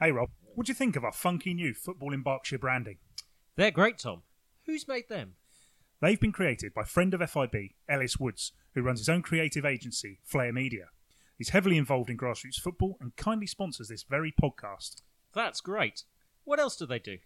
[0.00, 2.96] Hey Rob, what do you think of our funky new Football in Berkshire branding?
[3.54, 4.22] They're great, Tom.
[4.66, 5.34] Who's made them?
[6.00, 7.54] They've been created by friend of FIB,
[7.88, 10.86] Ellis Woods, who runs his own creative agency, Flair Media.
[11.38, 15.02] He's heavily involved in grassroots football and kindly sponsors this very podcast.
[15.32, 16.02] That's great.
[16.42, 17.18] What else do they do?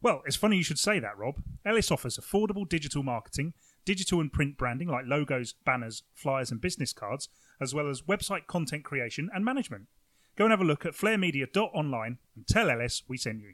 [0.00, 1.42] Well, it's funny you should say that, Rob.
[1.66, 3.54] Ellis offers affordable digital marketing,
[3.84, 7.28] digital and print branding like logos, banners, flyers, and business cards,
[7.60, 9.88] as well as website content creation and management.
[10.36, 13.52] Go and have a look at flairmedia.online and tell Ellis we sent you.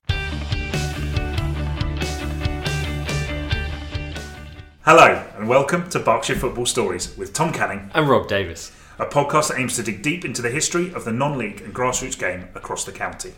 [4.84, 8.72] Hello, and welcome to Berkshire Football Stories with Tom Canning, And Rob Davies.
[8.98, 11.74] a podcast that aims to dig deep into the history of the non league and
[11.74, 13.34] grassroots game across the county.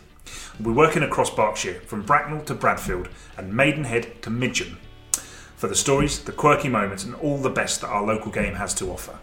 [0.59, 4.77] We're working across Berkshire from Bracknell to Bradfield and Maidenhead to Midgham
[5.55, 8.73] for the stories, the quirky moments, and all the best that our local game has
[8.75, 9.17] to offer.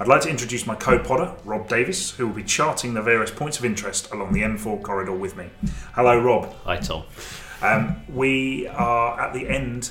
[0.00, 3.30] I'd like to introduce my co podder, Rob Davies, who will be charting the various
[3.30, 5.48] points of interest along the M4 corridor with me.
[5.92, 6.52] Hello, Rob.
[6.64, 7.04] Hi, Tom.
[7.62, 9.90] Um, we are at the end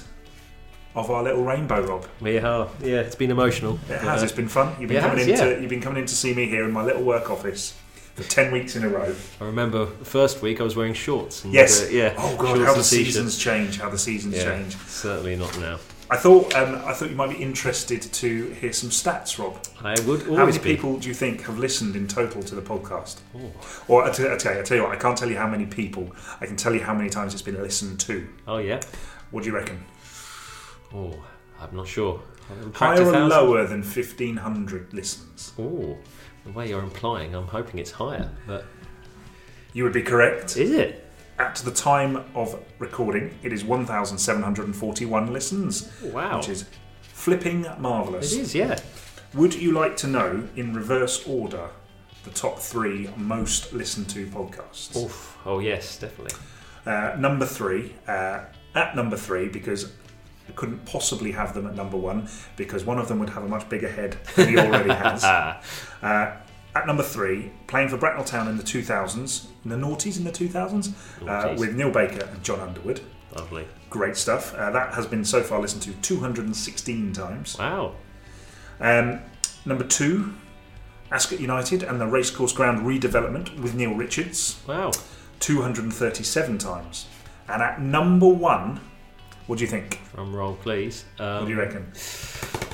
[0.93, 2.05] of our little rainbow, Rob.
[2.19, 2.67] We are.
[2.81, 3.79] Yeah, it's been emotional.
[3.89, 4.23] It has.
[4.23, 4.75] It's been fun.
[4.79, 5.55] You've been coming has, in yeah.
[5.55, 7.73] to, you've been coming in to see me here in my little work office
[8.15, 9.15] for ten weeks in a row.
[9.39, 11.45] I remember the first week I was wearing shorts.
[11.45, 11.81] And, Yes.
[11.81, 12.13] uh, yeah.
[12.17, 13.79] Oh god, how the seasons change.
[13.79, 14.75] How the seasons Yeah, change.
[14.85, 15.79] certainly not now.
[16.09, 19.57] I thought um, I thought you might be interested to hear some stats, Rob.
[19.81, 20.63] I would How many be.
[20.75, 23.19] people do you think have listened in total to the podcast?
[23.35, 23.51] Oh.
[23.87, 25.65] Or I tell, I tell you, tell you what, I can't tell you how many
[25.65, 26.11] people.
[26.41, 28.27] I can tell you how many times it's been listened to.
[28.47, 28.81] Oh yeah.
[29.31, 29.83] What do you reckon?
[30.93, 31.15] Oh,
[31.59, 32.21] I'm not sure.
[32.73, 35.53] Higher or lower than fifteen hundred listens?
[35.57, 35.97] Oh,
[36.45, 38.29] the way you're implying, I'm hoping it's higher.
[38.45, 38.65] But
[39.71, 40.57] You would be correct.
[40.57, 41.02] is it?
[41.39, 46.37] At the time of recording, it is one thousand seven hundred and forty-one listens, Wow.
[46.37, 46.65] which is
[47.01, 48.33] flipping marvelous.
[48.33, 48.55] It is.
[48.55, 48.79] Yeah.
[49.33, 51.69] Would you like to know, in reverse order,
[52.23, 54.95] the top three most listened to podcasts?
[54.95, 55.37] Oof.
[55.45, 56.37] Oh yes, definitely.
[56.85, 58.41] Uh, number three, uh,
[58.75, 59.91] at number three, because
[60.47, 63.47] I couldn't possibly have them at number one, because one of them would have a
[63.47, 65.23] much bigger head than he already has.
[66.03, 66.35] Uh,
[66.75, 70.31] at number three, playing for Bracknell Town in the 2000s, in the noughties in the
[70.31, 70.93] 2000s,
[71.27, 73.01] uh, with Neil Baker and John Underwood.
[73.35, 73.67] Lovely.
[73.89, 74.53] Great stuff.
[74.55, 77.57] Uh, that has been so far listened to 216 times.
[77.57, 77.95] Wow.
[78.79, 79.19] Um,
[79.65, 80.33] number two,
[81.11, 84.91] Ascot United and the Racecourse Ground redevelopment with Neil Richards, Wow.
[85.39, 87.07] 237 times.
[87.47, 88.79] And at number one,
[89.47, 89.99] what do you think?
[90.15, 91.05] Drum roll, please.
[91.19, 91.91] Um, What do you reckon?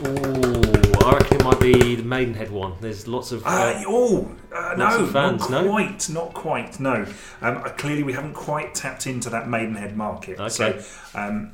[0.02, 2.74] Ooh, I reckon it might be the Maidenhead one.
[2.82, 3.46] There's lots of.
[3.46, 5.70] Uh, Uh, oh, uh, lots no, of fans, not no?
[5.72, 7.06] quite, not quite, no.
[7.42, 10.40] Um, uh, clearly, we haven't quite tapped into that Maidenhead market.
[10.40, 10.50] Okay.
[10.50, 10.80] So,
[11.20, 11.52] um,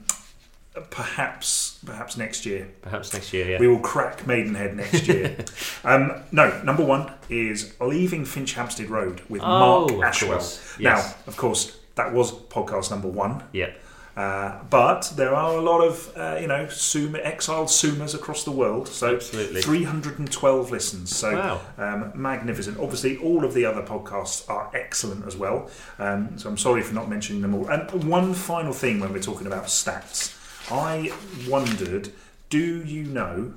[0.91, 3.49] perhaps, perhaps next year perhaps next year.
[3.51, 3.59] Yeah.
[3.59, 5.37] we will crack Maidenhead next year.
[5.83, 10.31] um, no, number one is leaving Finchampstead Road with Oh, Mark of Ashwell.
[10.33, 11.07] course, yes.
[11.09, 13.43] Now, of course, that was podcast number one.
[13.53, 13.71] yeah.
[14.15, 18.51] Uh, but there are a lot of, uh, you know, Suma, exiled Sumas across the
[18.51, 18.87] world.
[18.87, 19.61] So Absolutely.
[19.61, 21.13] 312 listens.
[21.13, 21.61] So Wow.
[21.77, 22.79] um, magnificent.
[22.79, 25.69] Obviously, all of the other podcasts are excellent as well.
[25.99, 27.67] Um, so I'm sorry for not mentioning them all.
[27.67, 30.33] And one final thing when we're talking about stats,
[30.71, 31.11] I
[31.49, 32.09] wondered,
[32.49, 33.53] do you know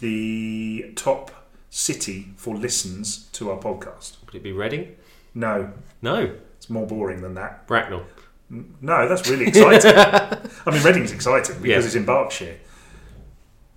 [0.00, 1.30] the top
[1.68, 4.16] city for listens to our podcast?
[4.26, 4.96] Could it be Reading?
[5.34, 5.72] No,
[6.02, 6.32] No.
[6.56, 7.66] it's more boring than that.
[7.66, 8.04] Bracknell.
[8.50, 9.92] No, that's really exciting.
[10.66, 11.86] I mean, Reading's exciting because Yeah.
[11.86, 12.56] it's in Berkshire.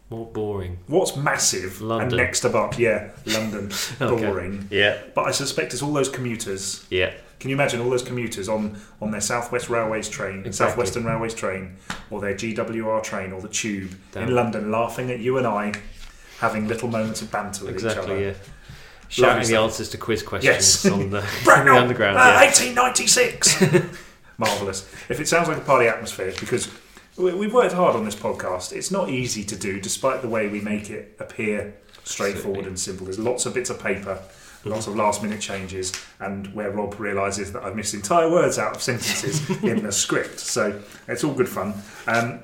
[0.09, 0.79] More boring.
[0.87, 2.17] What's massive and London.
[2.17, 3.13] next to Berkshire?
[3.25, 3.71] Yeah, London.
[4.01, 4.25] Okay.
[4.25, 4.67] Boring.
[4.71, 4.97] Yeah.
[5.15, 6.85] But I suspect it's all those commuters.
[6.89, 7.13] Yeah.
[7.39, 10.53] Can you imagine all those commuters on, on their Southwest Railways train, Exactly.
[10.53, 11.75] Southwestern Railways train,
[12.09, 14.29] or their GWR train, or the Tube Damn.
[14.29, 15.73] in London, laughing at you and I,
[16.39, 17.89] having little moments of banter with each other?
[17.99, 18.23] Exactly.
[18.25, 18.33] Yeah.
[19.09, 19.63] Shouting the stuff.
[19.63, 20.85] answers to quiz questions Yes.
[20.85, 22.17] on the, on Bracknell, the underground.
[22.17, 22.39] uh, yeah.
[22.45, 23.99] 1896.
[24.37, 24.81] Marvelous.
[25.09, 26.69] If it sounds like a party atmosphere, it's because
[27.17, 28.73] we- we've worked hard on this podcast.
[28.73, 31.73] It's not easy to do, despite the way we make it appear
[32.03, 32.67] straightforward Absolutely.
[32.69, 33.05] and simple.
[33.05, 34.19] There's lots of bits of paper,
[34.65, 38.81] lots of last-minute changes, and where Rob realises that I've missed entire words out of
[38.81, 40.39] sentences in the script.
[40.39, 41.73] So it's all good fun.
[42.07, 42.39] Um,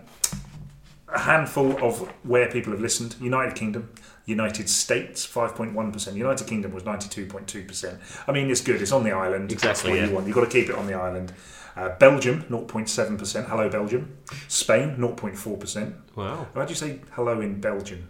[1.11, 3.89] a handful of where people have listened: United Kingdom.
[4.29, 6.15] United States, 5.1%.
[6.15, 7.99] United Kingdom was 92.2%.
[8.27, 8.81] I mean, it's good.
[8.81, 9.51] It's on the island.
[9.51, 10.07] Exactly, what yeah.
[10.07, 10.27] you want.
[10.27, 11.33] You've got to keep it on the island.
[11.75, 13.47] Uh, Belgium, 0.7%.
[13.47, 14.17] Hello, Belgium.
[14.47, 15.93] Spain, 0.4%.
[16.15, 16.47] Wow.
[16.53, 18.09] How do you say hello in Belgian?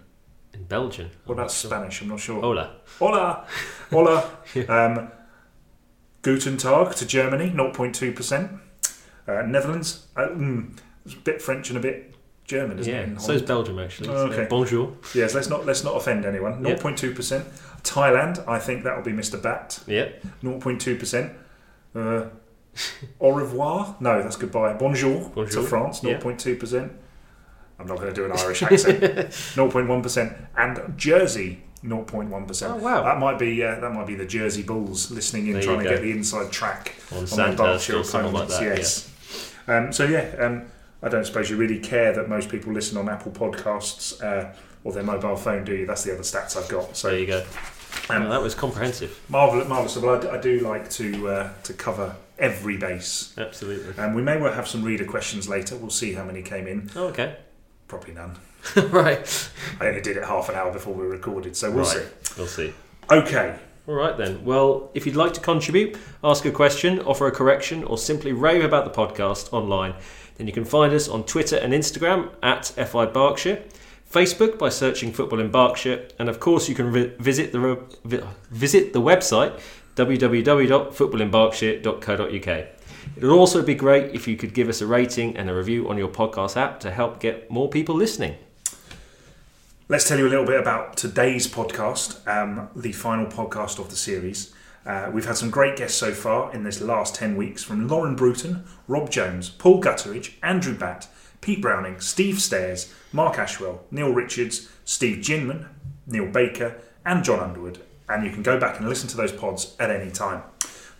[0.53, 1.09] In Belgian.
[1.25, 1.69] What I'm about not sure.
[1.69, 2.01] Spanish?
[2.01, 2.41] I'm not sure.
[2.41, 2.75] Hola.
[2.99, 3.47] Hola.
[3.91, 4.37] Hola.
[4.67, 5.11] um,
[6.21, 8.59] Guten Tag to Germany, 0.2%.
[9.27, 12.15] Uh, Netherlands, uh, mm, it's a bit French and a bit
[12.49, 13.09] German, isn't it?
[13.09, 13.17] Yeah.
[13.17, 14.09] So is Belgium actually.
[14.09, 14.47] Oh, okay.
[14.49, 14.97] Bonjour.
[15.13, 16.63] Yes, let's not let's not offend anyone.
[16.63, 17.43] 0.2%.
[17.83, 19.41] Thailand, I think that will be Mr.
[19.41, 19.79] Batt.
[19.85, 20.09] Yeah.
[20.43, 21.35] 0.2%.
[21.95, 22.25] Uh,
[23.19, 23.95] au revoir?
[23.99, 24.73] No, that's goodbye.
[24.73, 25.61] Bonjour, Bonjour.
[25.61, 26.89] to France, 0.2%.
[27.79, 28.99] I'm not going to do an Irish accent.
[29.01, 30.47] 0.1%.
[30.57, 32.69] And Jersey, 0.1%.
[32.69, 33.03] Oh, wow.
[33.03, 35.83] That might be uh, that might be the Jersey Bulls listening in, There trying to
[35.83, 35.89] go.
[35.91, 38.63] get the inside track On on Sandhurst or something like that.
[38.63, 39.07] Yes.
[39.67, 40.65] Um, so yeah, um,
[41.01, 44.53] I don't suppose you really care that most people listen on Apple Podcasts uh,
[44.83, 45.85] or their mobile phone, do you?
[45.85, 46.97] That's the other stats I've got.
[46.97, 47.45] So there you go.
[48.09, 49.19] Um, Well, that was comprehensive.
[49.29, 49.97] marvelous, marvelous.
[49.97, 53.33] Well, I do like to uh, to cover every base.
[53.37, 53.97] Absolutely.
[54.01, 55.75] Um, we may well have some reader questions later.
[55.75, 56.89] We'll see how many came in.
[56.95, 57.37] Oh, okay.
[57.87, 58.35] Probably none.
[58.89, 59.49] right.
[59.79, 62.07] I only did it half an hour before we recorded, so we'll right.
[62.23, 62.33] see.
[62.37, 62.73] We'll see.
[63.09, 63.57] Okay.
[63.87, 64.45] All right then.
[64.45, 68.63] Well, if you'd like to contribute, ask a question, offer a correction, or simply rave
[68.63, 69.95] about the podcast online,
[70.39, 73.61] then you can find us on Twitter and Instagram at FI Berkshire,
[74.09, 77.77] Facebook by searching Football in Berkshire, and of course you can vi- visit the re-
[78.05, 79.59] vi- visit the website
[79.97, 82.47] www.footballinberkshire.co.uk.
[83.17, 85.89] It would also be great if you could give us a rating and a review
[85.89, 88.35] on your podcast app to help get more people listening.
[89.89, 93.97] Let's tell you a little bit about today's podcast, um, the final podcast of the
[93.97, 94.53] series.
[94.85, 98.15] Uh, we've had some great guests so far in this last 10 weeks from Lauren
[98.15, 101.07] Bruton, Rob Jones, Paul Gutteridge, Andrew Batt,
[101.41, 105.67] Pete Browning, Steve Stairs, Mark Ashwell, Neil Richards, Steve Ginman,
[106.07, 107.79] Neil Baker, and John Underwood.
[108.07, 110.43] And you can go back and listen to those pods at any time.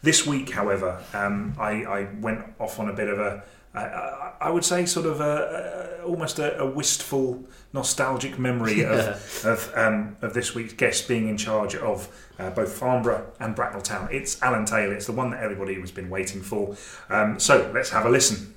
[0.01, 3.43] This week, however, um, I, I went off on a bit of a,
[3.73, 7.43] I- I, I would say, sort of a, a, almost a, a wistful,
[7.73, 8.99] nostalgic memory of
[9.45, 12.07] of, um, of this week's guest being in charge of
[12.39, 14.07] uh, both Farnborough and Bracknell Town.
[14.11, 14.93] It's Alan Taylor.
[14.93, 16.75] It's the one that everybody has been waiting for.
[17.09, 18.55] Um, so let's have a listen.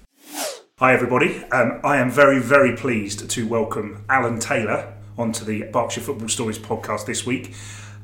[0.78, 1.44] Hi, everybody.
[1.52, 6.58] Um, I am very, very pleased to welcome Alan Taylor onto the Berkshire Football Stories
[6.58, 7.54] podcast this week.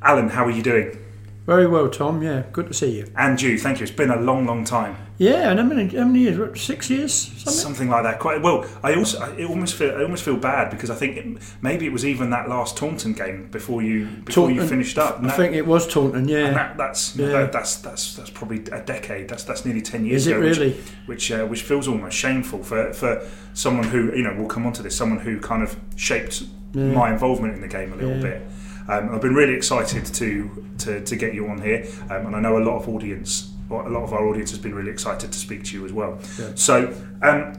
[0.03, 0.99] Alan, how are you doing?
[1.49, 2.23] Very well, Tom.
[2.23, 3.07] Yeah, good to see you.
[3.17, 3.85] And you, thank you.
[3.85, 4.97] It's been a long, long time.
[5.17, 6.39] Yeah, and how many, how many years?
[6.39, 7.15] What, Six years?
[7.15, 7.53] Something?
[7.53, 8.19] Something like that.
[8.21, 8.67] Quite well.
[8.83, 11.27] I also, I almost feel, I almost feel bad because I think it,
[11.63, 15.25] maybe it was even that last Taunton game before you before you finished up.
[15.25, 16.21] I think it was Taunton.
[16.21, 16.51] And Yeah.
[16.53, 17.29] that, that's Yeah.
[17.29, 19.29] that, that's that's that's probably a decade.
[19.29, 20.41] That's that's nearly ten years Is it ago.
[20.47, 20.77] which- really?
[21.07, 24.75] Which uh, which feels almost shameful for for someone who you know we'll come on
[24.75, 24.95] to this.
[24.95, 26.43] Someone who kind of shaped
[26.75, 26.93] Yeah.
[26.93, 28.23] my involvement in the game a little Yeah.
[28.23, 28.43] bit.
[28.89, 32.41] Um, I've been really excited to, to to get you on here, um, and I
[32.41, 35.39] know a lot of audience, a lot of our audience has been really excited to
[35.39, 36.19] speak to you as well.
[36.39, 36.53] Yeah.
[36.55, 36.87] So
[37.23, 37.53] um,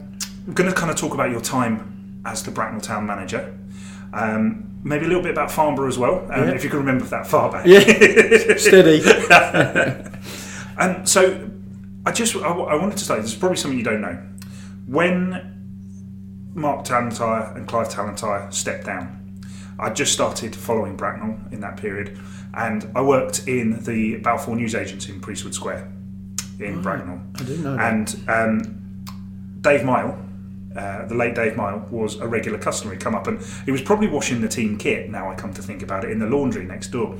[0.46, 3.56] I'm going to kind of talk about your time as the Bracknell Town manager.
[4.12, 6.54] Um, maybe a little bit about Farnborough as well, um, Yeah.
[6.54, 7.64] if you can remember that far back.
[7.66, 7.78] Yeah.
[8.56, 9.00] Steady.
[10.78, 11.48] And so,
[12.06, 14.20] I just I, I wanted to say this is probably something you don't know.
[14.86, 19.19] When Mark Tallentire and Clive Tallentire stepped down,
[19.80, 22.18] I just started following Bracknell in that period,
[22.54, 25.90] and I worked in the Balfour News Agency in Priestwood Square
[26.58, 27.20] in Bracknell.
[27.36, 27.92] I didn't know that.
[27.92, 29.04] And um,
[29.62, 30.18] Dave Mile,
[30.76, 32.92] uh, the late Dave Mile, was a regular customer.
[32.92, 35.62] He'd come up and he was probably washing the team kit, now I come to
[35.62, 37.16] think about it, in the laundry next door.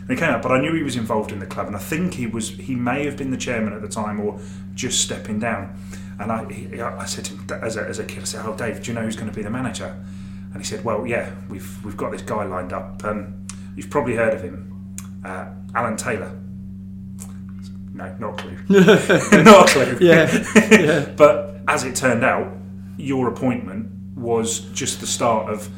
[0.00, 1.78] And he came up, but I knew he was involved in the club, and I
[1.78, 4.38] think he was he may have been the chairman at the time or
[4.74, 5.78] just stepping down.
[6.20, 8.54] And I, he, I said to him as a, as a kid, I said, "Oh,
[8.54, 9.96] Dave, do you know who's going to be the manager?"
[10.54, 13.04] And he said, "Well, yeah, we've we've got this guy lined up.
[13.04, 13.46] Um,
[13.76, 16.32] you've probably heard of him, uh, Alan Taylor."
[17.92, 18.56] No, not a clue.
[19.42, 19.98] not a clue.
[20.00, 20.44] Yeah.
[20.70, 21.08] Yeah.
[21.16, 22.52] But as it turned out,
[22.96, 25.68] your appointment was just the start of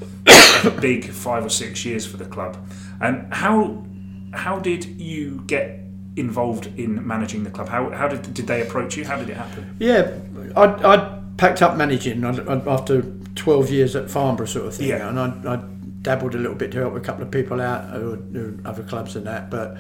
[0.65, 2.57] a big five or six years for the club.
[3.01, 3.85] And how
[4.33, 5.81] how did you get
[6.17, 7.69] involved in managing the club?
[7.69, 9.05] How, how did did they approach you?
[9.05, 9.77] How did it happen?
[9.79, 10.11] Yeah,
[10.57, 13.03] I I packed up managing after
[13.37, 14.89] 12 years at Farnborough sort of thing.
[14.89, 15.09] Yeah.
[15.09, 15.57] And I, I
[16.03, 19.15] dabbled a little bit to help a couple of people out who who other clubs
[19.17, 19.51] and that.
[19.51, 19.77] But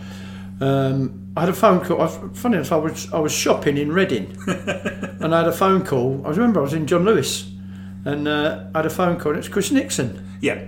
[0.60, 2.00] um, I had a phone call.
[2.02, 5.84] I, funny enough, I was, I was shopping in Reading and I had a phone
[5.84, 6.22] call.
[6.26, 7.50] I remember I was in John Lewis
[8.04, 9.32] and uh, I had a phone call.
[9.32, 10.64] And it's Chris Nixon Yeah,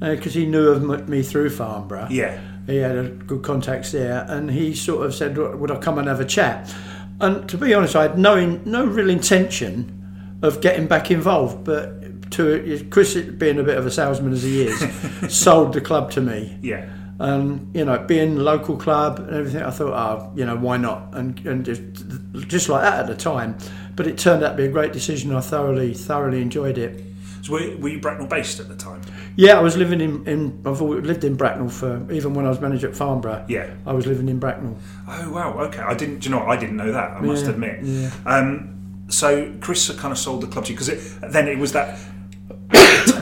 [0.00, 2.08] because he knew of me through Farnborough.
[2.10, 5.98] yeah, he had a good contacts there, and he sort of said, "Would I come
[5.98, 6.74] and have a chat?"
[7.20, 9.96] And to be honest, I had no in, no real intention
[10.42, 11.99] of getting back involved, but
[12.30, 14.78] to Chris, being a bit of a salesman as he is,
[15.34, 16.88] sold the club to me, yeah.
[17.18, 20.76] and you know, being a local club and everything, I thought, oh, you know, why
[20.76, 21.08] not?
[21.12, 21.82] And and just,
[22.48, 23.58] just like that at the time,
[23.96, 25.34] but it turned out to be a great decision.
[25.34, 27.04] I thoroughly thoroughly enjoyed it.
[27.42, 29.00] So were, were you Bracknell based at the time?
[29.34, 32.60] Yeah, I was living in, in I've lived in Bracknell for even when I was
[32.60, 33.46] manager at Farnborough.
[33.48, 33.70] Yeah.
[33.86, 34.76] I was living in Bracknell.
[35.08, 35.80] Oh wow, okay.
[35.80, 36.18] I didn't.
[36.18, 36.44] Do you know?
[36.44, 36.48] what?
[36.48, 37.12] I didn't know that.
[37.12, 37.78] I must Yeah, admit.
[37.82, 38.10] yeah.
[38.26, 38.76] Um,
[39.08, 41.98] so Chris kind of sold the club to you because then it was that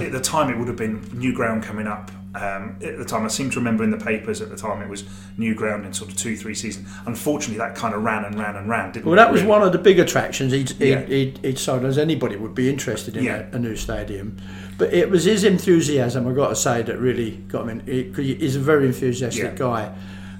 [0.09, 3.25] at the time it would have been new ground coming up Um, at the time,
[3.25, 5.03] I seem to remember in the papers at the time it was
[5.39, 6.87] new ground in sort of two, three seasons.
[7.07, 8.93] Unfortunately, that kind of ran and ran and ran.
[8.93, 9.51] Didn't Well, that was really?
[9.51, 11.07] one of the big attractions he'd, he'd, Yeah.
[11.07, 13.47] he'd, he'd sold as anybody would be interested in Yeah.
[13.51, 14.37] a, a new stadium.
[14.77, 18.15] But it was his enthusiasm, I've got to say, that really got him in.
[18.15, 19.55] He- he's a very enthusiastic Yeah.
[19.57, 19.93] guy,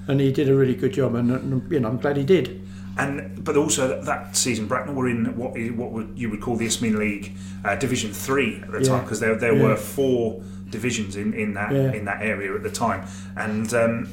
[0.07, 2.61] and he did a really good job, and, and you know, I'm glad he did.
[2.99, 6.41] And but also that, that season, Bracknell were in what is, what would you would
[6.41, 7.31] call the Isthmian League
[7.63, 8.89] uh, Division Three at the Yeah.
[8.89, 9.63] time because there there Yeah.
[9.63, 11.93] were four divisions in, in that Yeah.
[11.93, 13.01] in that area at the time,
[13.37, 14.07] and um,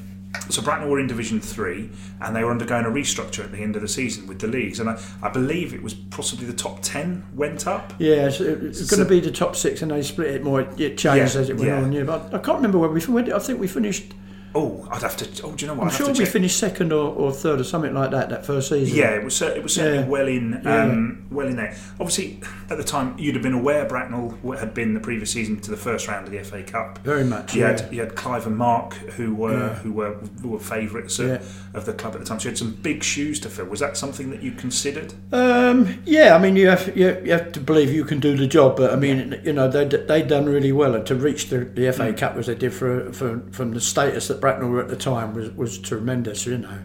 [0.50, 1.90] so Bracknell were in Division Three,
[2.20, 4.78] and they were undergoing a restructure at the end of the season with the leagues,
[4.78, 7.92] and I, I believe it was possibly the top ten went up.
[7.98, 10.44] Yeah, so it was So- going to be the top six, and they split it
[10.44, 10.60] more.
[10.78, 11.92] It changed as it went on.
[11.92, 13.00] Yeah, but I can't remember where we
[13.32, 14.14] I think we finished.
[14.58, 15.42] Oh, I'd have to.
[15.44, 15.82] Oh, do you know what?
[15.82, 16.28] I'm I'd sure we check.
[16.28, 18.96] finished second or, or third or something like that that first season.
[18.96, 20.06] Yeah, it was it was certainly Yeah.
[20.08, 20.82] well in Yeah.
[20.84, 21.76] um, well in there.
[22.00, 25.70] Obviously, at the time, you'd have been aware Bracknell had been the previous season to
[25.70, 26.98] the first round of the FA Cup.
[27.04, 27.54] very much.
[27.54, 27.66] You yeah.
[27.82, 29.74] had you had Clive and Mark who were Yeah.
[29.74, 31.38] who were who were favourites of, Yeah.
[31.74, 32.40] of the club at the time.
[32.40, 33.66] So you had some big shoes to fill.
[33.66, 35.12] Was that something that you considered?
[35.32, 38.46] Um, yeah, I mean, you have you, you have to believe you can do the
[38.46, 41.58] job, but I mean, you know, they they done really well, and to reach the,
[41.58, 42.16] the FA Mm.
[42.16, 45.34] Cup as they did for, for from the status that Bracknell were at the time
[45.34, 46.78] was was tremendous, you know.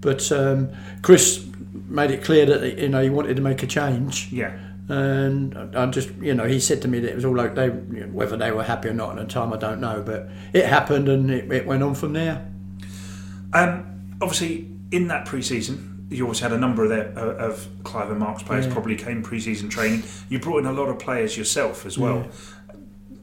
[0.00, 0.70] But um,
[1.02, 1.46] Chris
[1.88, 4.58] made it clear that you know he wanted to make a change, Yeah.
[4.88, 7.68] and I just you know he said to me that it was all like they
[7.68, 11.08] whether they were happy or not at the time I don't know, but it happened
[11.08, 12.44] and it, it went on from there.
[13.52, 18.18] Um, obviously, in that pre-season, you always had a number of, their, of Clive and
[18.18, 18.72] Mark's players Yeah.
[18.72, 20.02] probably came pre-season training.
[20.28, 22.26] You brought in a lot of players yourself as well.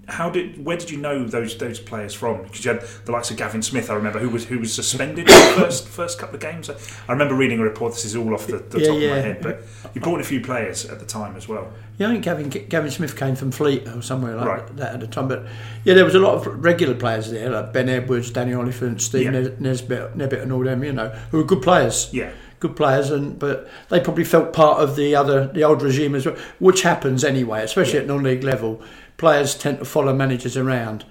[0.05, 2.43] How did where did you know those those players from?
[2.43, 5.27] Because you had the likes of Gavin Smith, I remember, who was who was suspended
[5.27, 6.69] the first first couple of games.
[6.69, 7.93] I remember reading a report.
[7.93, 9.61] This is all off the, the Yeah, top of my head, but
[9.95, 11.71] you brought in a few players at the time as well.
[11.97, 14.75] Yeah, I think Gavin, Gavin Smith came from Fleet or somewhere like Right.
[14.77, 15.29] that at the time.
[15.29, 15.45] But
[15.85, 19.23] yeah, there was a lot of regular players there, like Ben Edwards, Danny Oliphant, Steve
[19.25, 19.31] Yeah.
[19.31, 20.83] Nes- Nesbitt, Nebbit, and all them.
[20.83, 22.09] You know, who were good players.
[22.11, 26.15] Yeah, Good players, and but they probably felt part of the other, the old regime
[26.15, 28.81] as well, which happens anyway, especially at non-league level.
[29.23, 31.05] Players tend to follow managers around,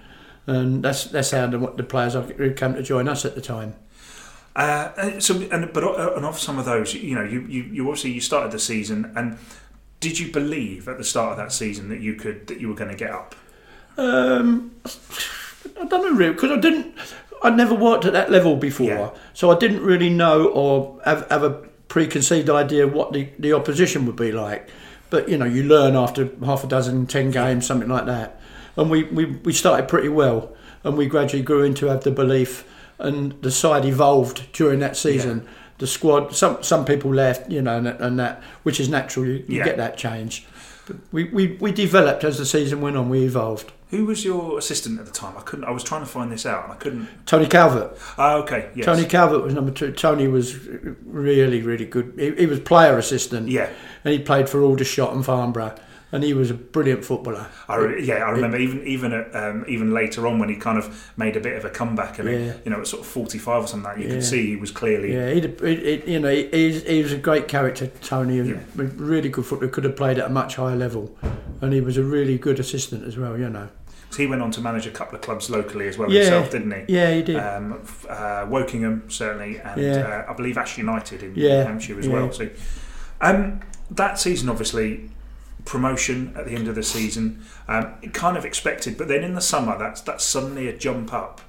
[0.47, 3.75] and that's that's how the, the players who came to join us at the time.
[4.54, 7.62] Uh, and so, and but uh, and of some of those, you know, you, you,
[7.62, 9.38] you obviously you started the season, and
[10.00, 12.75] did you believe at the start of that season that you could that you were
[12.75, 13.35] going to get up?
[13.97, 14.73] Um,
[15.81, 16.95] I don't know really because I didn't.
[17.42, 19.11] I'd never worked at that level before, Yeah.
[19.33, 21.50] so I didn't really know or have, have a
[21.88, 24.69] preconceived idea what the, the opposition would be like.
[25.12, 28.40] But you know, you learn after half a dozen, ten games, something like that.
[28.76, 32.64] And we, we, we started pretty well, and we gradually grew into have the belief,
[32.99, 35.47] and the side evolved during that season.
[35.76, 39.26] The squad, some some people left, you know, and, and that which is natural.
[39.26, 39.64] You, you Yeah.
[39.66, 40.47] get that change.
[40.87, 43.11] But we, we, we developed as the season went on.
[43.11, 43.71] We evolved.
[43.93, 45.37] Who was your assistant at the time?
[45.37, 45.67] I couldn't.
[45.67, 47.09] I was trying to find this out, and I couldn't.
[47.27, 47.97] Tony Calvert.
[48.19, 48.71] Oh, okay.
[48.75, 48.87] Yes.
[48.87, 49.93] Tony Calvert was number two.
[49.93, 50.59] Tony was
[51.05, 52.15] really, really good.
[52.19, 53.49] He, he was player assistant.
[53.49, 53.69] Yeah.
[54.05, 55.75] And he played for Aldershot and Farnborough.
[56.11, 57.47] And he was a brilliant footballer.
[57.69, 60.77] I re- yeah, I remember even even at, um, even later on when he kind
[60.77, 62.53] of made a bit of a comeback and Yeah.
[62.67, 64.15] you know at sort of forty five or something like that, you Yeah.
[64.17, 67.13] could see he was clearly Yeah, he'd, he, he, you know, he, he's- he was
[67.13, 68.37] a great character, Tony.
[68.43, 68.57] Yeah.
[68.79, 69.71] a really good footballer.
[69.73, 71.17] Could have played at a much higher level.
[71.63, 73.69] And he was a really good assistant as well, you know.
[74.12, 76.21] So he went on to manage a couple of clubs locally as well Yeah.
[76.21, 76.95] himself, didn't he?
[76.95, 77.37] Yeah, he did.
[77.37, 80.25] Um, uh, Wokingham certainly, and Yeah.
[80.28, 82.31] uh, I believe Ash United in Yeah, Hampshire as well.
[82.31, 82.50] So,
[83.23, 85.09] um, that season, obviously,
[85.64, 89.40] promotion at the end of the season, um, kind of expected, but then in the
[89.40, 91.40] summer, that's that's suddenly a jump up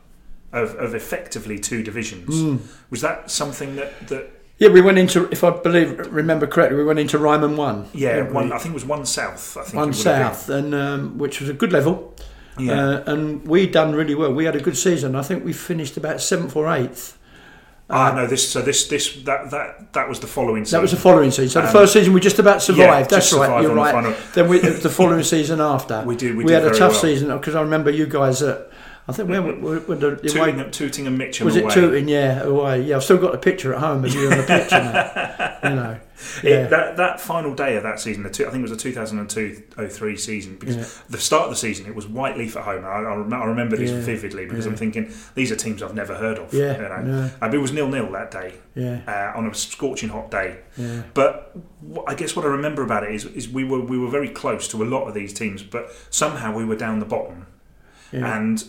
[0.54, 2.40] of, of effectively two divisions.
[2.42, 2.58] Hmm.
[2.90, 6.86] Was that something that that yeah, we went into, if I believe, remember correctly, we
[6.86, 7.88] went into Ryman 1.
[7.94, 8.54] yeah, one?
[8.54, 9.58] I think it was one south.
[9.58, 10.34] I think one would have been.
[10.34, 12.16] south, and um, which was a good level.
[12.58, 12.74] Yeah.
[12.74, 14.32] Uh, and we done really well.
[14.34, 15.16] We had a good season.
[15.16, 17.18] I think we finished about seventh or eighth.
[17.90, 20.78] ah, no, this so this this that that that was the following season.
[20.78, 21.50] That was the following season.
[21.50, 23.12] So the Um, first season we just about survived.
[23.12, 23.48] yeah, That's right.
[23.48, 24.18] survived You're on the right.
[24.34, 27.02] Then we, the following season after We did- we we did had a tough well.
[27.02, 28.70] season because I remember you guys at.
[29.06, 31.74] I think where were, were the, the away- Tooting, Tooting and Mitcham was it away.
[31.74, 32.08] Tooting?
[32.08, 32.84] Yeah, away.
[32.84, 34.72] Yeah, I've still got the picture at home of you on the pitch.
[35.64, 36.00] you know,
[36.42, 36.68] It- yeah.
[36.68, 40.20] that that final day of that season, the two, I think it was the 2002-03
[40.20, 40.86] season, because Yeah.
[41.10, 42.86] the start of the season it was Whyteleafe at home.
[42.86, 44.00] I, I, I remember this Yeah.
[44.00, 44.66] vividly because.
[44.66, 46.54] I'm thinking these are teams I've never heard of.
[46.54, 47.02] Yeah, you know.
[47.02, 47.32] no.
[47.42, 50.60] Um, it was nil nil that day yeah, uh, on a scorching hot day.
[50.78, 51.04] yeah.
[51.14, 51.54] But
[52.08, 54.70] I guess what I remember about it is, is we were we were very close
[54.70, 57.48] to a lot of these teams, but somehow we were down the bottom,
[58.14, 58.38] Yeah.
[58.40, 58.64] and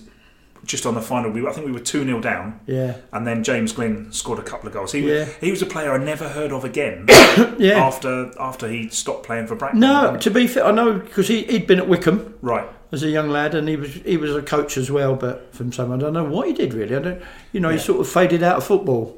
[0.65, 1.31] just on the final.
[1.31, 4.43] We, I think we were two 0 down, Yeah, and then James Glynn scored a
[4.43, 4.93] couple of goals.
[4.93, 5.21] He Yeah.
[5.25, 7.07] was, he was a player I never heard of again
[7.59, 7.85] yeah.
[7.85, 10.13] after after he stopped playing for Bracknell.
[10.13, 12.67] No, to be fair, I know because he, he'd been at Wycombe right.
[12.93, 15.15] as a young lad, and he was he was a coach as well.
[15.15, 16.97] But from someone, I don't know what he did really.
[16.97, 17.77] I don't, you know, Yeah.
[17.77, 19.17] he sort of faded out of football,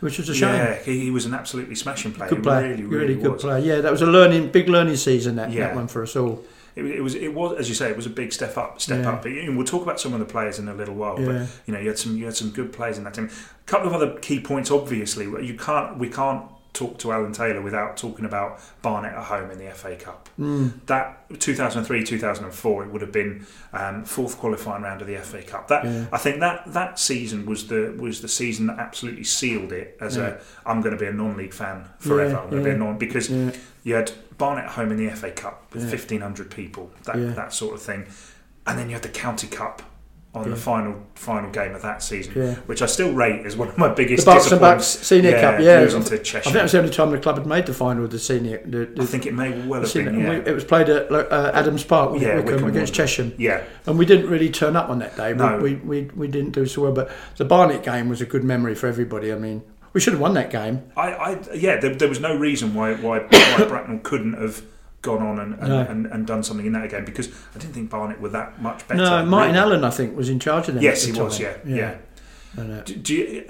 [0.00, 0.54] which was a shame.
[0.54, 2.28] Yeah, he, was an absolutely smashing player.
[2.30, 3.58] Good player, really, really, really, good player.
[3.58, 5.36] Yeah, that was a learning, big learning season.
[5.36, 5.68] That, Yeah.
[5.68, 6.42] that one for us all.
[6.74, 8.80] It, it was, it was, as you say, it was a big step up.
[8.80, 9.12] Step Yeah.
[9.12, 9.24] up.
[9.26, 11.18] And we'll talk about some of the players in a little while.
[11.20, 11.26] Yeah.
[11.26, 13.28] But you know, you had some, you had some good players in that team.
[13.28, 14.70] A couple of other key points.
[14.70, 19.50] Obviously, you can't, we can't talk to Alan Taylor without talking about Barnet at home
[19.50, 20.28] in the FA Cup.
[20.40, 20.72] Mm.
[20.86, 25.68] That 2003, 2004, it would have been um, fourth qualifying round of the FA Cup.
[25.68, 26.06] That Yeah.
[26.12, 30.16] I think that that season was the was the season that absolutely sealed it as
[30.16, 30.28] Yeah.
[30.28, 32.32] a I'm going to be a non-league fan forever.
[32.32, 35.10] Yeah, I'm going to be a non because you had Barnet at home in the
[35.14, 35.90] FA Cup with Yeah.
[35.90, 38.06] 1,500 people, that, that sort of thing.
[38.66, 39.82] And then you had the County Cup
[40.34, 42.54] on the final final game of that season, Yeah.
[42.66, 44.24] which I still rate as one of my biggest.
[44.24, 44.60] the Bucks and.
[44.60, 45.60] Bucks Senior Cup.
[45.60, 46.52] Yeah, I losing think to Chesham.
[46.54, 48.62] that was the only time the club had made the final of the senior.
[48.64, 50.32] The, the, I think it may well have been, yeah.
[50.32, 53.06] it was played at uh, Adams Park Yeah, Wycombe, Wycombe against won.
[53.06, 53.34] Chesham.
[53.36, 55.34] yeah, And we didn't really turn up on that day.
[55.34, 55.58] No.
[55.58, 56.92] We, we, we, we didn't do so well.
[56.92, 59.32] But the Barnet game was a good memory for everybody.
[59.32, 59.62] I mean,
[59.92, 60.90] we should have won that game.
[60.96, 64.62] I, I yeah, there, there was no reason why why, why Bracknell couldn't have
[65.02, 65.80] gone on and, and, No.
[65.80, 68.86] and, and done something in that again because I didn't think Barnet were that much
[68.88, 69.02] better.
[69.02, 69.58] no, Martin really.
[69.72, 70.82] Allen, I think, was in charge of them.
[70.82, 71.38] Yes, he the was.
[71.38, 71.56] time.
[71.66, 71.94] Yeah, yeah.
[72.54, 73.44] And, uh, Do, do you,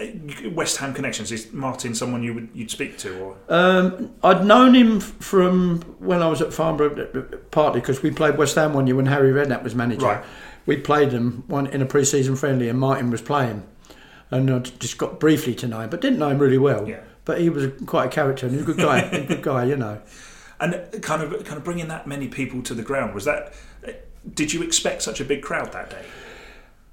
[0.47, 1.32] uh, West Ham connections?
[1.32, 3.37] Is Martin someone you would you'd speak to or?
[3.49, 8.38] Um, I'd known him from when I was at Farnborough, uh, partly because we played
[8.38, 10.06] West Ham one year when Harry Redknapp was manager.
[10.06, 10.25] Right.
[10.66, 13.64] We played them one in a pre-season friendly, and Martin was playing,
[14.30, 16.88] and I just got briefly to know him, but didn't know him really well.
[16.88, 17.00] Yeah.
[17.25, 19.64] But he was quite a character and he was a good guy, a good guy,
[19.64, 20.00] you know.
[20.62, 23.52] And kind of kind of bringing that many people to the ground was that.
[24.35, 26.04] Did you expect such a big crowd that day?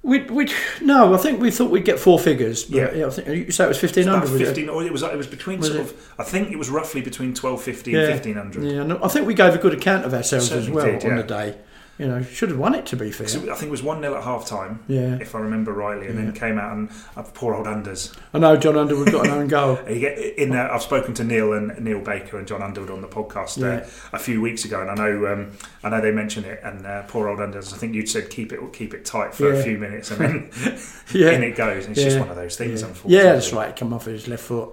[0.02, 0.48] We we
[0.80, 2.64] no, I think we thought we'd get four figures.
[2.64, 3.06] But Yeah.
[3.06, 4.44] I think you say it was fifteen About hundred.
[4.46, 5.82] fifteen, or it was it was between Was sort it?
[5.82, 6.12] of.
[6.18, 8.12] I think it was roughly between twelve fifty and Yeah.
[8.14, 8.64] fifteen hundred.
[8.64, 11.10] Yeah, no, I think we gave a good account of ourselves as well did, on
[11.10, 11.16] yeah.
[11.18, 11.54] the day.
[12.00, 13.26] You know, should have won it to be fair.
[13.26, 16.16] I think it was one 0 at half time, Yeah, if I remember rightly, and
[16.16, 18.16] then came out and uh, poor old Unders.
[18.32, 19.76] I know John Underwood got an own goal.
[19.86, 20.72] In there.
[20.72, 23.90] I've spoken to Neil and Neil Baker and John Underwood on the podcast uh, Yeah.
[24.14, 25.52] a few weeks ago, and I know um,
[25.84, 26.60] I know they mentioned it.
[26.64, 27.74] And uh, poor old Unders.
[27.74, 30.50] I think you'd said keep it keep it tight for a few minutes, and then
[31.12, 31.84] Yeah, in it goes.
[31.84, 32.88] And it's just one of those things, yeah.
[32.88, 33.16] unfortunately.
[33.26, 33.76] yeah, that's right.
[33.76, 34.70] Come off his left foot.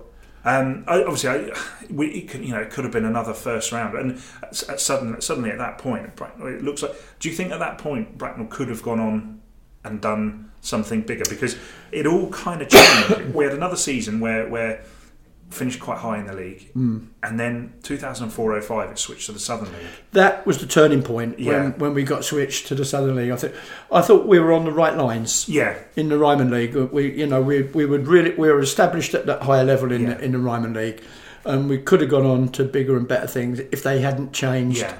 [0.47, 3.97] Um, obviously, I, we, it could, you know, it could have been another first round,
[3.97, 6.93] and at, at sudden, suddenly at that point, Bracknell, it looks like.
[7.19, 9.41] Do you think at that point Bracknell could have gone on
[9.83, 11.25] and done something bigger?
[11.29, 11.57] Because
[11.91, 13.33] it all kind of changed.
[13.35, 14.85] we had another season where where
[15.49, 17.07] finished quite high in the league, Mm.
[17.23, 19.87] and then 2004-05 it switched to the Southern League.
[20.11, 21.53] That was the turning point Yeah.
[21.63, 23.31] when, when we got switched to the Southern League.
[23.31, 23.53] I think
[23.91, 26.75] I thought we were on the right lines Yeah, in the Ryman League.
[26.75, 30.01] We you know we we would really we were established at that higher level in
[30.03, 30.13] Yeah.
[30.15, 31.01] the, in the Ryman League,
[31.45, 34.79] and we could have gone on to bigger and better things if they hadn't changed.
[34.81, 34.95] yeah,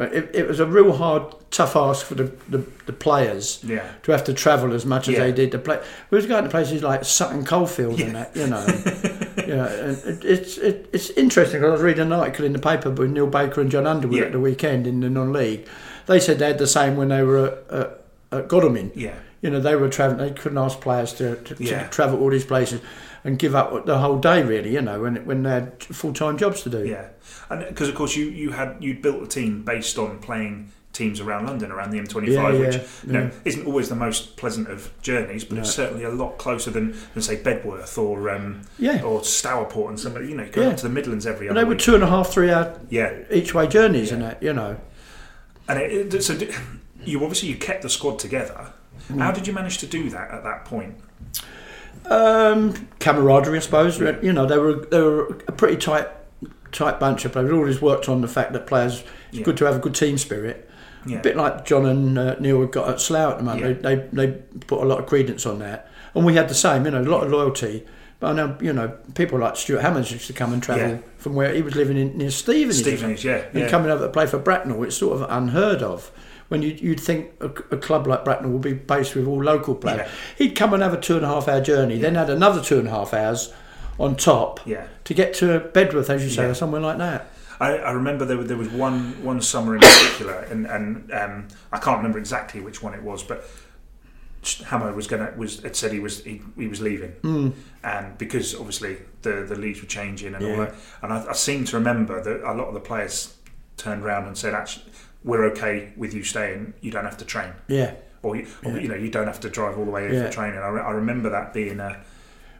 [0.00, 3.82] It, it was a real hard, tough ask for the, the, the players yeah.
[4.04, 5.20] to have to travel as much as Yeah.
[5.24, 5.80] they did to play.
[6.10, 8.64] We was going to places like Sutton Coldfield and that, you know.
[9.48, 11.60] yeah, and it, it's it, it's interesting.
[11.60, 14.18] 'cause I was reading an article in the paper with Neil Baker and John Underwood
[14.18, 14.24] Yeah.
[14.26, 15.66] at the weekend in the non-league.
[16.06, 18.04] They said they had the same when they were at, at,
[18.38, 18.92] at Godalming.
[18.94, 20.18] Yeah, You know, they were traveling.
[20.26, 21.84] They couldn't ask players to, to, Yeah.
[21.84, 22.80] to travel all these places
[23.24, 24.42] and give up the whole day.
[24.42, 26.84] Really, you know, when when they had full time jobs to do.
[26.86, 27.08] yeah,
[27.50, 31.20] and because of course you you had you'd built a team based on playing teams
[31.20, 33.30] around London around the M25, Yeah, which yeah, you know yeah.
[33.44, 37.22] isn't always the most pleasant of journeys, but it's certainly a lot closer than, than
[37.22, 39.02] say Bedworth or um, Yeah.
[39.02, 40.28] or Stourport and somebody.
[40.28, 40.76] You know, going Yeah.
[40.76, 41.80] to the Midlands every And other they were week.
[41.84, 44.42] two and a half, three hour yeah, each way journeys and that.
[44.42, 44.76] You know.
[45.68, 46.36] and it, it, so
[47.04, 48.72] you obviously you kept the squad together.
[49.12, 49.20] Mm.
[49.20, 50.96] How did you manage to do that at that point?
[52.06, 53.98] Um, camaraderie, I suppose.
[54.00, 56.08] You know, they were they were a pretty tight
[56.72, 57.50] tight bunch of players.
[57.50, 59.04] We always worked on the fact that players.
[59.32, 60.64] It's good to have a good team spirit.
[61.08, 63.82] Yeah, A bit like John and uh, Neil have got at Slough at the moment.
[63.82, 63.94] Yeah.
[63.94, 64.32] They, they they
[64.66, 66.84] put a lot of credence on that, and we had the same.
[66.84, 67.86] You know, a lot of loyalty.
[68.20, 70.98] But I know you know people like Stuart Hammonds used to come and travel Yeah.
[71.18, 72.76] from where he was living in near Stevenage.
[72.76, 73.68] Stevenage, yeah, and yeah.
[73.68, 76.10] coming over to play for Bracknell, it's sort of unheard of.
[76.48, 79.74] When you, you'd think a, a club like Bracknell would be based with all local
[79.74, 80.08] players, Yeah.
[80.38, 82.78] he'd come and have a two and a half hour journey, then had another two
[82.78, 83.52] and a half hours
[84.00, 84.60] on top
[85.04, 87.30] to get to Bedworth, as you say, or somewhere like that.
[87.60, 91.48] I, I remember there, was- there was one one summer in particular, and and um,
[91.72, 93.44] I can't remember exactly which one it was, but
[94.66, 97.52] Hammer was gonna was had said he was he, he was leaving, Mm.
[97.82, 101.64] and because obviously the the leagues were changing and all that, and I, I seem
[101.66, 103.34] to remember that a lot of the players
[103.76, 104.86] turned around and said, "Actually,
[105.24, 106.72] we're okay with you staying.
[106.80, 109.50] You don't have to train." Yeah, or you, or, you know you don't have to
[109.50, 110.26] drive all the way in Yeah.
[110.26, 110.60] for training.
[110.60, 112.00] I, re- I remember that being a.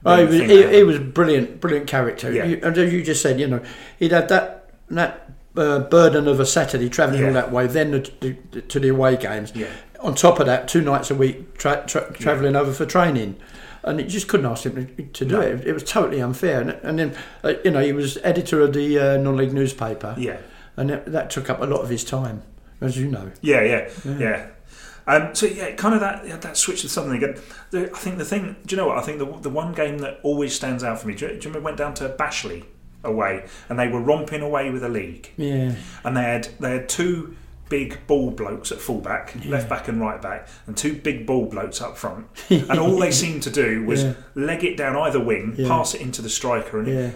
[0.04, 2.30] Oh, he was, he, he was a brilliant, brilliant character.
[2.32, 2.44] Yeah.
[2.44, 3.61] You, and as you just said, you know,
[3.98, 4.58] he'd had that
[4.90, 7.27] that uh, burden of a Saturday travelling Yeah.
[7.29, 8.11] all that way, then the,
[8.53, 9.53] the, to the away games.
[9.55, 9.68] Yeah.
[10.01, 13.37] On top of that, two nights a week tra- tra- travelling over for training,
[13.83, 15.40] and it just couldn't ask him to, to do No.
[15.40, 15.66] it.
[15.66, 16.61] It was totally unfair.
[16.61, 20.37] And, and then, uh, you know, he was editor of the uh, non-league newspaper, Yeah,
[20.77, 22.42] and that, that took up a lot of his time,
[22.81, 23.33] as you know.
[23.40, 24.46] yeah, yeah, yeah.
[25.09, 27.40] Um, so yeah, kind of that yeah, that switch to something again.
[27.72, 28.98] I think the thing, do you know what?
[28.98, 31.14] I think the the one game that always stands out for me.
[31.14, 32.64] Do you, do you remember went down to Bashley
[33.04, 36.88] away, and they were romping away with the league, Yeah, and they had they had
[36.88, 37.37] two
[37.68, 41.82] big ball blokes at fullback, left back and right back, and two big ball blokes
[41.82, 42.26] up front.
[42.50, 44.14] and all they seemed to do was Yeah.
[44.34, 45.68] leg it down either wing, Yeah.
[45.68, 47.11] pass it into the striker, and yeah.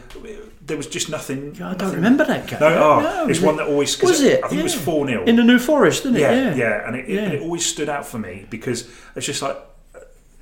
[0.66, 1.55] there was just nothing.
[1.57, 2.61] I don't nothing- remember that game.
[2.61, 4.45] No, oh, No, it's one that always Was it?
[4.45, 6.21] I think it was four 0 in the New Forest, didn't it?
[6.21, 7.29] yeah, yeah, and it, it, Yeah.
[7.31, 9.57] it always stood out for me because it's just like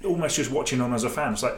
[0.05, 1.35] almost just watching on as a fan.
[1.35, 1.57] It's like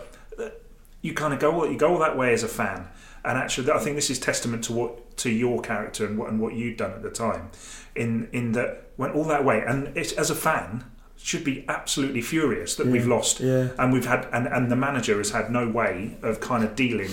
[1.01, 2.87] you kind of go you go all that way as a fan,
[3.25, 6.41] and actually, I think this is testament to what to your character and what and
[6.41, 7.51] what you'd done at the time,
[7.95, 10.85] in in that went all that way, and it's as a fan
[11.17, 13.69] should be absolutely furious that we've lost, yeah.
[13.79, 17.11] and we've had and and the manager has had no way of kind of dealing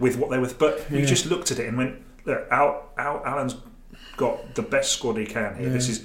[0.00, 0.50] with what they were.
[0.58, 1.04] But we Yeah.
[1.06, 3.54] just looked at it and went, look, Al, Al, Alan's
[4.16, 5.68] got the best squad he can here.
[5.70, 6.04] This is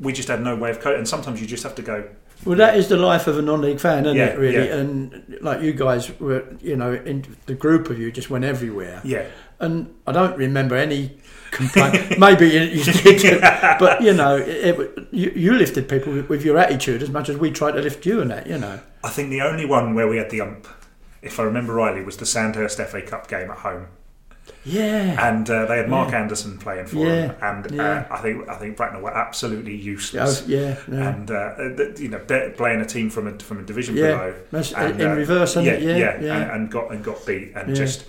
[0.00, 0.98] we just had no way of coping.
[0.98, 2.08] And sometimes you just have to go.
[2.44, 4.38] Well, that is the life of a non-league fan, isn't Yeah, it?
[4.38, 4.76] Really, yeah.
[4.76, 9.00] and like you guys were, you know, in the group of you just went everywhere,
[9.04, 9.26] Yeah,
[9.58, 11.18] and I don't remember any
[11.50, 12.18] complaint.
[12.18, 16.44] Maybe you, you did, but you know, it, it, you, you lifted people with, with
[16.44, 18.46] your attitude as much as we tried to lift you and that.
[18.46, 20.66] You know, I think the only one where we had the ump,
[21.22, 23.86] if I remember rightly, was the Sandhurst FA Cup game at home,
[24.66, 28.06] yeah, and uh, they had Mark Anderson playing for Yeah, them, and yeah.
[28.10, 30.44] uh, I think I think Bracknell were absolutely useless.
[30.46, 31.08] yeah, yeah.
[31.10, 32.18] And uh, th- you know,
[32.56, 34.34] playing a team from a from a division Yeah, below,
[34.76, 35.62] and, in uh, reverse, yeah?
[35.62, 36.36] Yeah, yeah, yeah.
[36.42, 37.74] And, and got and got beat, and Yeah.
[37.74, 38.06] just,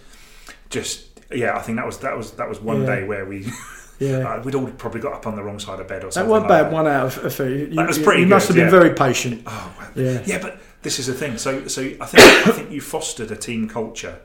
[0.70, 1.56] just yeah.
[1.56, 2.96] I think that was that was that was one Yeah.
[2.96, 3.48] day where we
[4.00, 4.18] yeah.
[4.18, 6.32] uh, we'd all probably got up on the wrong side of bed or something.
[6.32, 6.50] That something.
[6.50, 6.74] wasn't like bad.
[6.74, 8.80] One out of, of you, That was you- pretty You must good, have been yeah.
[8.84, 9.44] very patient.
[9.46, 11.38] Oh, well, Yeah, yeah, but this is the thing.
[11.38, 14.18] So, so I think I think you fostered a team culture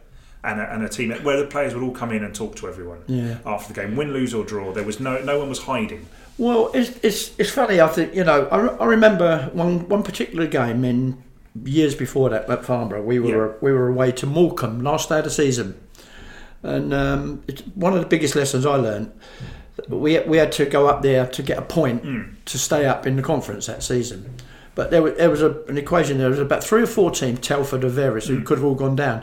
[0.45, 2.69] and a, and a team where the players would all come in and talk to
[2.69, 3.39] everyone yeah.
[3.47, 4.73] after the game, win, lose or draw.
[4.73, 6.07] There was no no one was hiding.
[6.39, 7.81] Well, it's, it's it's funny.
[7.81, 8.47] I think you know.
[8.49, 11.23] I, re- I remember one one particular game in
[11.65, 13.03] years before that at Farnborough.
[13.03, 15.79] We were we were away to Morecambe last day of the season,
[16.63, 19.13] and um, it's one of the biggest lessons I learned.
[19.89, 22.35] We we had to go up there to get a point Mm.
[22.47, 24.35] to stay up in the conference that season.
[24.75, 26.17] But there was, there was a, an equation.
[26.19, 28.97] There was about three or four teams, Telford or Veris, who could have all gone
[28.97, 29.23] down.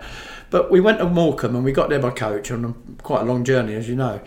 [0.50, 3.26] But we went to Morecambe and we got there by coach on a, quite a
[3.26, 4.20] long journey, as you know.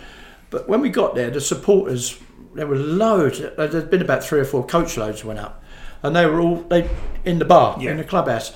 [0.51, 2.19] But when we got there, the supporters
[2.55, 3.39] there were loads.
[3.41, 5.63] There'd been about three or four coach loads went up,
[6.03, 6.89] and they were all they
[7.25, 7.93] in the bar Yeah.
[7.93, 8.53] in the clubhouse.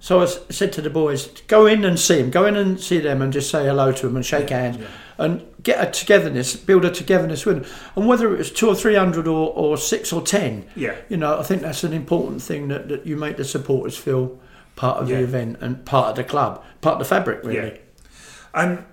[0.00, 2.30] So I said to the boys, "Go in and see them.
[2.30, 4.78] Go in and see them, and just say hello to them and shake hands,
[5.16, 7.72] and get a togetherness, build a togetherness with them.
[7.96, 11.16] And whether it was two or three hundred or, or six or ten, Yeah, you
[11.16, 14.38] know, I think that's an important thing that, that you make the supporters feel
[14.78, 15.16] part of Yeah.
[15.18, 17.56] the event and part of the club, part of the fabric, really.
[17.72, 17.76] yeah.
[18.54, 18.84] And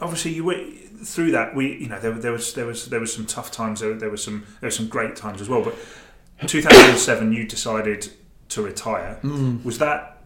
[0.00, 0.60] obviously, you were
[1.04, 1.54] through that.
[1.54, 3.80] We you know there, there was there was there was some tough times.
[3.80, 5.62] There, there was some there was some great times as well.
[5.62, 5.74] But
[6.46, 8.10] 2007, you decided
[8.50, 9.18] to retire.
[9.22, 9.64] Mm.
[9.64, 10.22] Was that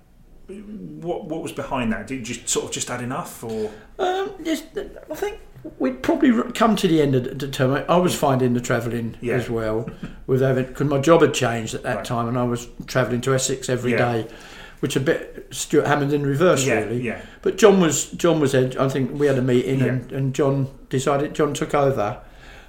[0.49, 2.07] what what was behind that?
[2.07, 4.63] Did you just sort of just had enough, or Um, yes,
[5.11, 5.39] I think
[5.79, 7.85] we'd probably come to the end of the- term.
[7.89, 9.35] I was finding the travelling Yeah.
[9.35, 9.91] as well,
[10.27, 12.05] with having because my job had changed at that Right.
[12.05, 14.37] time, and I was travelling to Essex every day, Yeah.
[14.81, 17.01] Which a bit Stuart Hammond in reverse, yeah, really.
[17.03, 18.71] yeah, But John was John was there.
[18.81, 19.87] I think we had a meeting, Yeah.
[19.87, 22.21] and, and John decided John took over,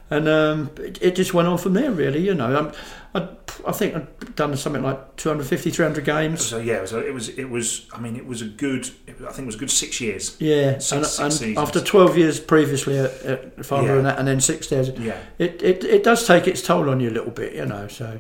[0.10, 1.92] and um, it, it just went on from there.
[1.92, 2.72] Really, you know, um,
[3.14, 3.28] I,
[3.68, 6.46] I think I'd done something like 250, 300 games.
[6.46, 7.30] So yeah, it was, it was.
[7.30, 7.88] It was.
[7.94, 8.88] I mean, it was a good.
[9.08, 10.36] It, I think it was a good six years.
[10.40, 13.98] Yeah, Six- and, six and after 12 years previously at, at Farnborough Yeah.
[14.00, 17.00] and, that, and then six years, Yeah, it, it, it does take its toll on
[17.00, 17.88] you a little bit, you know.
[17.88, 18.20] So,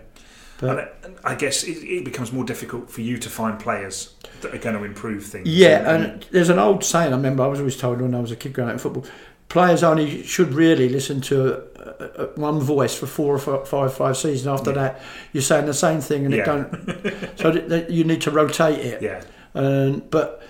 [0.60, 4.54] but and I guess it, it becomes more difficult for you to find players that
[4.54, 5.48] are going to improve things.
[5.48, 8.32] yeah, and there's an old saying I remember I was always told when I was
[8.32, 9.06] a kid growing up in football:
[9.50, 13.94] players only should really listen to uh, uh, one voice for four or fi- five
[13.94, 14.48] five seasons.
[14.48, 14.76] After Yeah.
[14.76, 15.02] that,
[15.34, 16.42] you're saying the same thing, and Yeah.
[16.42, 16.72] it don't.
[17.40, 19.02] so that, that you need to rotate it.
[19.02, 19.22] yeah,
[19.56, 20.42] Um, but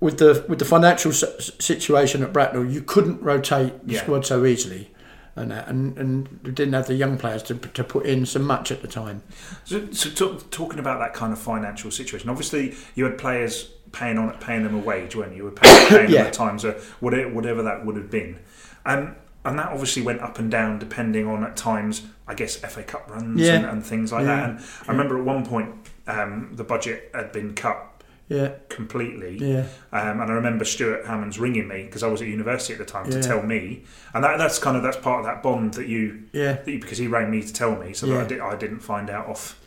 [0.00, 4.02] with the with the financial s- situation at Bracknell, you couldn't rotate the Yeah.
[4.02, 4.90] squad so easily,
[5.36, 8.70] and that, and and didn't have the young players to to put in so much
[8.72, 9.22] at the time.
[9.64, 14.18] So, so talk, talking about that kind of financial situation, obviously you had players paying
[14.18, 15.38] on paying them a wage, weren't you?
[15.38, 16.18] You were paying, paying Yeah.
[16.18, 18.38] them at times, or whatever, whatever that would have been.
[18.86, 22.82] Um, and that obviously went up and down depending on at times, I guess, FA
[22.82, 23.54] Cup runs Yeah.
[23.54, 24.36] and, and things like Yeah.
[24.36, 24.50] that.
[24.50, 25.74] And I remember at one point
[26.06, 27.99] um, the budget had been cut
[28.30, 29.38] Yeah, completely.
[29.38, 32.78] yeah, Um, and I remember Stuart Hammonds ringing me because I was at university at
[32.78, 33.82] the time to tell me,
[34.14, 36.52] and that, that's kind of that's part of that bond that you, yeah.
[36.52, 38.80] that you because he rang me to tell me, so that I, did, I didn't
[38.80, 39.58] find out off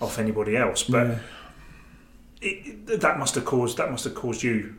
[0.00, 0.82] off anybody else.
[0.82, 1.18] But yeah.
[2.42, 4.74] it- that must have caused that must have caused you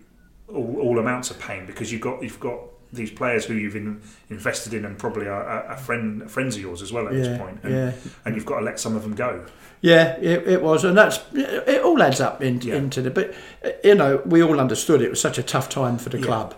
[0.47, 2.59] all, all amounts of pain because you've got you've got
[2.93, 6.93] these players who you've in, invested in and probably are, friend friends of yours as
[6.93, 7.91] well at yeah, this point, and, yeah.
[8.25, 9.45] and you've got to let some of them go.
[9.81, 11.83] Yeah, it, it was, and that's it.
[11.83, 12.75] All adds up in, Yeah.
[12.75, 13.11] into the.
[13.11, 13.33] But
[13.65, 16.55] uh, you know, we all understood it was such a tough time for the club.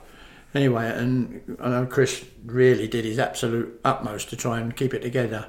[0.54, 5.02] Anyway, and I know Chris really did his absolute utmost to try and keep it
[5.02, 5.48] together,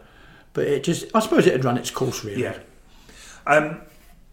[0.53, 1.15] but it just.
[1.15, 2.43] I suppose it had run its course, really.
[2.43, 2.59] Yeah.
[3.47, 3.83] Um,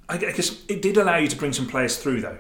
[0.09, 2.37] I guess it did allow you to bring some players through though.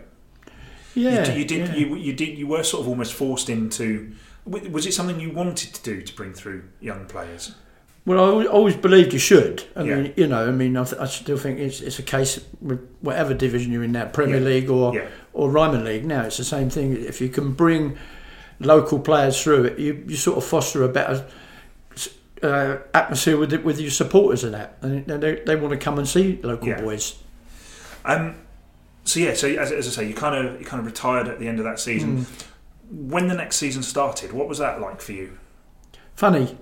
[0.95, 1.31] Yeah.
[1.31, 1.75] you, you did yeah.
[1.75, 4.11] you, you did you were sort of almost forced into
[4.45, 7.55] was it something you wanted to do to bring through young players
[8.05, 9.63] Well, I always- believed you should.
[9.77, 9.95] I Yeah.
[9.95, 12.81] mean, you know, I mean, I, th- I still think it's, it's a case with
[12.99, 14.45] whatever division you're in now, Premier Yeah.
[14.49, 16.05] League or yeah or Ryman League.
[16.05, 16.91] Now it's the same thing.
[16.95, 17.97] If you can bring
[18.59, 21.25] local players through it, you, you sort of foster a better
[22.43, 26.07] uh, atmosphere with with your supporters and that, and they, they want to come and
[26.07, 27.15] see local boys.
[28.05, 28.35] um
[29.03, 31.39] so yeah so as, as I say you kind of you kind of retired at
[31.39, 33.09] the end of that season Hmm.
[33.09, 35.37] when the next season started what was that like for you
[36.15, 36.55] Funny.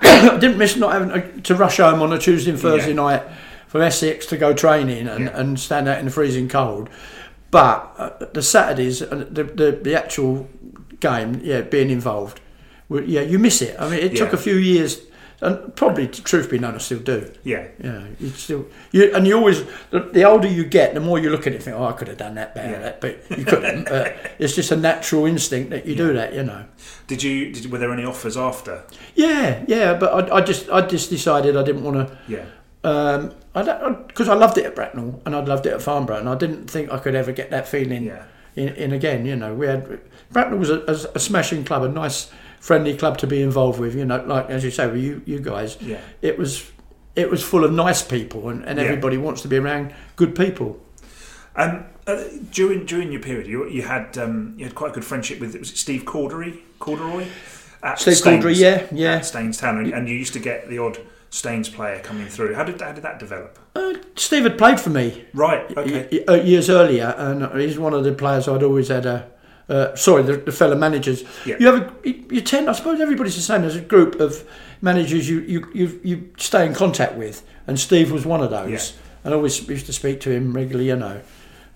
[0.00, 2.94] I didn't miss not having to- to rush home on a Tuesday and Thursday Yeah.
[2.96, 3.22] night
[3.68, 5.38] for Essex to go training and, Yeah.
[5.38, 6.88] and stand out in the freezing cold.
[7.50, 10.48] But uh, the Saturdays, uh, the, the the actual
[11.00, 12.40] game, yeah, being involved,
[12.90, 13.76] yeah, you miss it.
[13.78, 15.00] I mean, it took a few years,
[15.40, 17.30] and probably, truth be known, I still do.
[17.42, 21.18] yeah Yeah, you still you and you always the, the older you get, the more
[21.18, 22.78] you look at it, and think, oh, I could have done that better, Yeah.
[22.80, 23.84] that, but you couldn't.
[23.88, 26.64] but it's just a natural instinct that you do that, you know.
[27.06, 30.80] did you did, were there any offers after Yeah, yeah, but I, I just I
[30.86, 32.44] just decided I didn't want to yeah
[32.84, 33.62] um, I
[34.06, 36.68] because I loved it at Bracknell and I'd loved it at Farnborough and I didn't
[36.68, 38.24] think I could ever get that feeling yeah
[38.56, 39.26] in, in again.
[39.26, 42.30] You know, we had Bracknell was a, a, a smashing club, a nice
[42.68, 43.94] friendly club to be involved with.
[43.94, 46.52] You know, like as you say, with you you guys, yeah it was
[47.14, 48.84] it was full of nice people and, and Yeah.
[48.86, 50.68] everybody wants to be around good people.
[51.56, 52.22] um uh,
[52.52, 55.54] during during your period you, you had um, you had quite a good friendship with
[55.58, 57.24] was it Steve Cordery Corderoy
[57.82, 59.20] at Steve Staines, Caudry, yeah, yeah.
[59.22, 60.98] Staines Town and, and you used to get the odd
[61.30, 64.90] Staines player coming through how did how did that develop Uh, Steve had played for
[64.90, 69.06] me right okay uh, years earlier, and he's one of the players I'd always had
[69.06, 69.18] a.
[69.68, 71.24] Uh, sorry, the, the fellow managers.
[71.46, 71.56] Yeah.
[71.58, 73.62] You have a, you you tend, I suppose, everybody's the same.
[73.62, 74.44] There's a group of
[74.82, 78.70] managers you you you, you stay in contact with, and Steve was one of those.
[78.70, 79.00] Yeah.
[79.24, 81.22] And I always used to speak to him regularly, you know.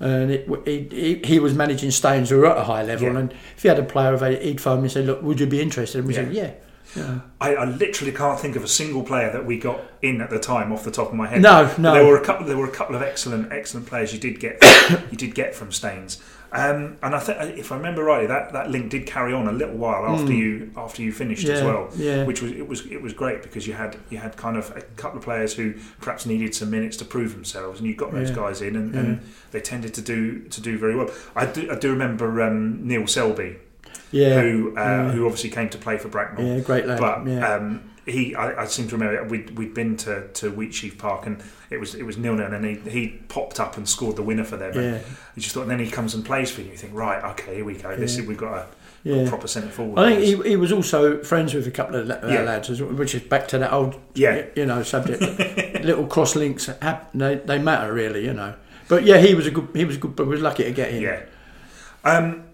[0.01, 3.19] And it, he, he, he was managing Staines who were at a high level, Yeah.
[3.19, 5.47] and if he had a player available, he'd phone me and say, "Look, would you
[5.47, 6.53] be interested?" And we said, "Yeah."
[6.95, 7.21] yeah.
[7.41, 10.39] I, I literally can't think of a single player that we got in at the
[10.39, 11.41] time off the top of my head.
[11.43, 11.95] No, But no.
[11.95, 12.47] There were a couple.
[12.47, 14.63] There were a couple of excellent, excellent players you did get.
[15.11, 16.23] you did get from Staines,
[16.53, 19.53] um, and I think if I remember rightly, that, that link did carry on a
[19.53, 21.67] little while after you after you finished as Hmm.
[21.67, 21.89] Well.
[21.97, 22.25] yeah.
[22.25, 24.81] Which was it was it was great because you had you had kind of a
[24.97, 28.31] couple of players who perhaps needed some minutes to prove themselves, and you got those
[28.31, 28.37] Yeah.
[28.37, 31.11] guys in, and, and they tended to do to do very well.
[31.37, 33.57] I do I do remember um, Neil Selby,
[34.11, 34.41] Yeah.
[34.41, 35.11] who uh, yeah.
[35.13, 36.47] who obviously came to play for Bracknell.
[36.47, 36.99] Yeah, great lad.
[37.01, 37.47] But yeah.
[37.55, 41.43] um, he, I, I seem to remember we'd, we'd been to, to Wheatsheaf Park and
[41.71, 44.45] it was it was nil nil and he he popped up and scored the winner
[44.45, 44.75] for them.
[44.75, 44.99] Yeah.
[45.35, 46.71] you just thought, and then he comes and plays for you.
[46.71, 47.95] You think, right, okay, here we go.
[47.97, 48.23] This Yeah.
[48.23, 48.67] is we've got a,
[49.05, 49.29] Yeah.
[49.29, 50.01] proper centre forward.
[50.01, 52.43] I think he, he was also friends with a couple of uh, Yeah.
[52.43, 54.47] lads, which is back to that old, Yeah.
[54.57, 55.21] you know, subject.
[55.85, 58.55] Little cross links, hap- they, they matter really, you know.
[58.89, 60.73] But yeah, he was a good, he was a good, but we was lucky to
[60.73, 61.03] get him.
[61.03, 61.21] yeah.
[62.05, 62.45] Um,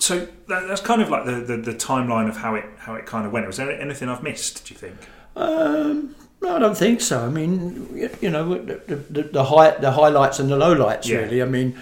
[0.00, 3.06] so that, that's kind of like the, the, the timeline of how it how it
[3.06, 3.46] kind of went.
[3.46, 4.66] Was there anything I've missed?
[4.66, 4.96] Do you think?
[5.36, 7.24] Um, no, I don't think so.
[7.24, 11.06] I mean, you know, the, the, the high, the highlights and the lowlights.
[11.06, 11.18] Yeah.
[11.18, 11.78] Really, I mean,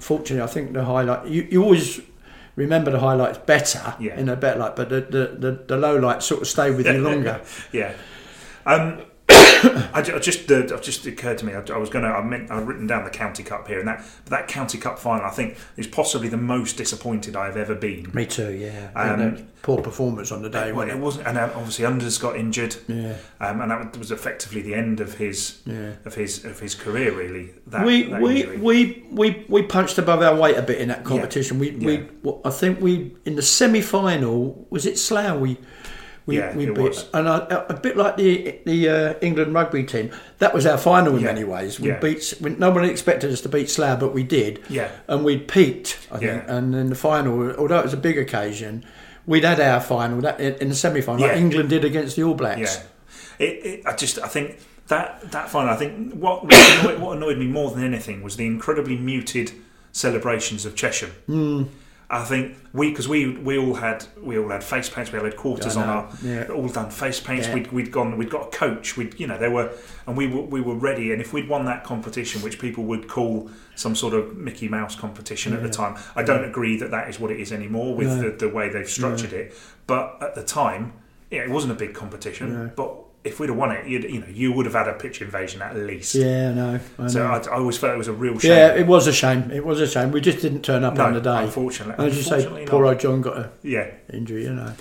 [0.00, 1.28] fortunately, I think the highlight.
[1.28, 2.00] You, you always
[2.56, 4.18] remember the highlights better Yeah.
[4.18, 6.98] in a better light, but the the, the, the lowlights sort of stay with you
[7.08, 7.40] longer.
[7.72, 7.92] Yeah.
[8.64, 9.02] Um,
[9.94, 11.52] I, ju- I just uh, it just occurred to me.
[11.54, 12.10] I, I was going to.
[12.10, 15.24] I meant I'd written down the county cup here, and that that county cup final.
[15.26, 18.10] I think is possibly the most disappointed I've ever been.
[18.14, 18.52] Me too.
[18.52, 18.90] Yeah.
[18.94, 20.70] Um, And, poor performance on the day.
[20.70, 20.98] Well, it it?
[20.98, 23.16] wasn't, and uh, obviously Unders got injured, Yeah.
[23.40, 25.92] um, and that was effectively the end of his Yeah.
[26.04, 27.12] of his of his career.
[27.12, 28.56] Really, that, we that we, injury.
[28.58, 31.58] we we we punched above our weight a bit in that competition.
[31.58, 31.86] We Yeah.
[31.86, 35.58] we well, I think we in the semi final was it Slough we
[36.26, 40.10] we, Yeah, we beat and a, a bit like the the uh, England rugby team
[40.38, 41.32] that was our final in Yeah.
[41.32, 41.78] many ways.
[41.80, 42.00] We Yeah.
[42.00, 44.60] beat we, no one expected us to beat Slough, but we did.
[44.68, 46.42] yeah, And we peaked, I think.
[46.46, 46.56] Yeah.
[46.56, 48.84] And in the final, although it was a big occasion,
[49.26, 52.60] we'd had our final that in the semi-final, like England did against the All Blacks.
[53.38, 54.58] Yeah, it, it, I just I think
[54.88, 55.70] that that final.
[55.72, 56.44] I think what
[57.00, 59.52] what annoyed, me more than anything was the incredibly muted
[59.92, 61.10] celebrations of Chesham.
[61.26, 61.62] Hmm.
[62.08, 65.10] I think we because we we all had we all had face paints.
[65.10, 66.46] We all had quarters on our yeah.
[66.48, 67.48] all done face paints.
[67.48, 67.54] Yeah.
[67.54, 68.16] We'd, we'd gone.
[68.16, 68.96] We'd got a coach.
[68.96, 69.72] We would you know there were
[70.06, 71.12] and we were we were ready.
[71.12, 74.94] And if we'd won that competition, which people would call some sort of Mickey Mouse
[74.94, 78.20] competition at the time, I don't agree that that is what it is anymore with
[78.20, 79.52] the, the way they've structured it.
[79.88, 80.92] But at the time,
[81.30, 82.72] yeah, it wasn't a big competition.
[82.76, 85.20] But if we'd have won it, you'd, you know, you would have had a pitch
[85.20, 86.14] invasion at least.
[86.14, 86.80] Yeah, I know.
[86.98, 87.26] I So.
[87.26, 88.50] I, I always felt it was a real shame.
[88.52, 89.50] yeah, it was a shame.
[89.50, 90.12] It was a shame.
[90.12, 91.44] We just didn't turn up no, on the day.
[91.44, 91.94] unfortunately.
[91.98, 92.88] And as you say, Unfortunately poor not.
[92.90, 93.90] old John got a Yeah.
[94.12, 94.44] injury.
[94.44, 94.72] You know.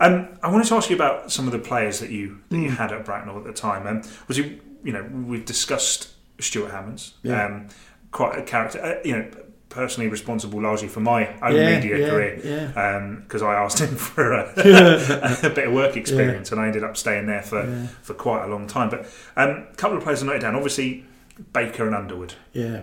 [0.00, 2.70] Um, I wanted to ask you about some of the players that you that you
[2.70, 3.86] had at Bracknell at the time.
[3.86, 7.44] Um, was you you know we've discussed Stuart Hammonds, Yeah.
[7.46, 7.66] um,
[8.12, 8.80] quite a character.
[8.80, 9.26] Uh, you know,
[9.68, 13.10] personally responsible largely for my own Yeah, media yeah, career yeah.
[13.22, 14.52] because I asked him for a,
[15.44, 17.64] a bit of work experience and I ended up staying there for,
[18.02, 18.88] for quite a long time.
[18.90, 20.54] But um, a couple of players I noted down.
[20.54, 21.04] Obviously,
[21.52, 22.34] Baker and Underwood.
[22.52, 22.82] Yeah.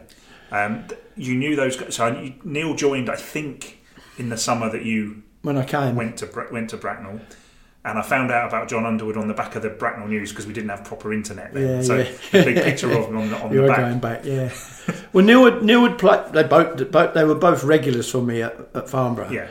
[0.52, 1.96] Um, you knew those guys.
[1.96, 3.82] So Neil joined, I think,
[4.18, 7.20] in the summer that you When I came, went to went to Bracknell,
[7.86, 10.48] and I found out about John Underwood on the back of the Bracknell News because
[10.48, 11.78] we didn't have proper internet then.
[11.78, 12.42] Yeah, so yeah.
[12.42, 13.78] a big picture of him on the, on you the were back.
[13.78, 14.26] going back.
[14.26, 14.52] Yeah.
[15.14, 16.24] well, Neil would Neil would play.
[16.34, 19.30] They both, both they were both regulars for me at, at Farnborough.
[19.30, 19.50] Yeah,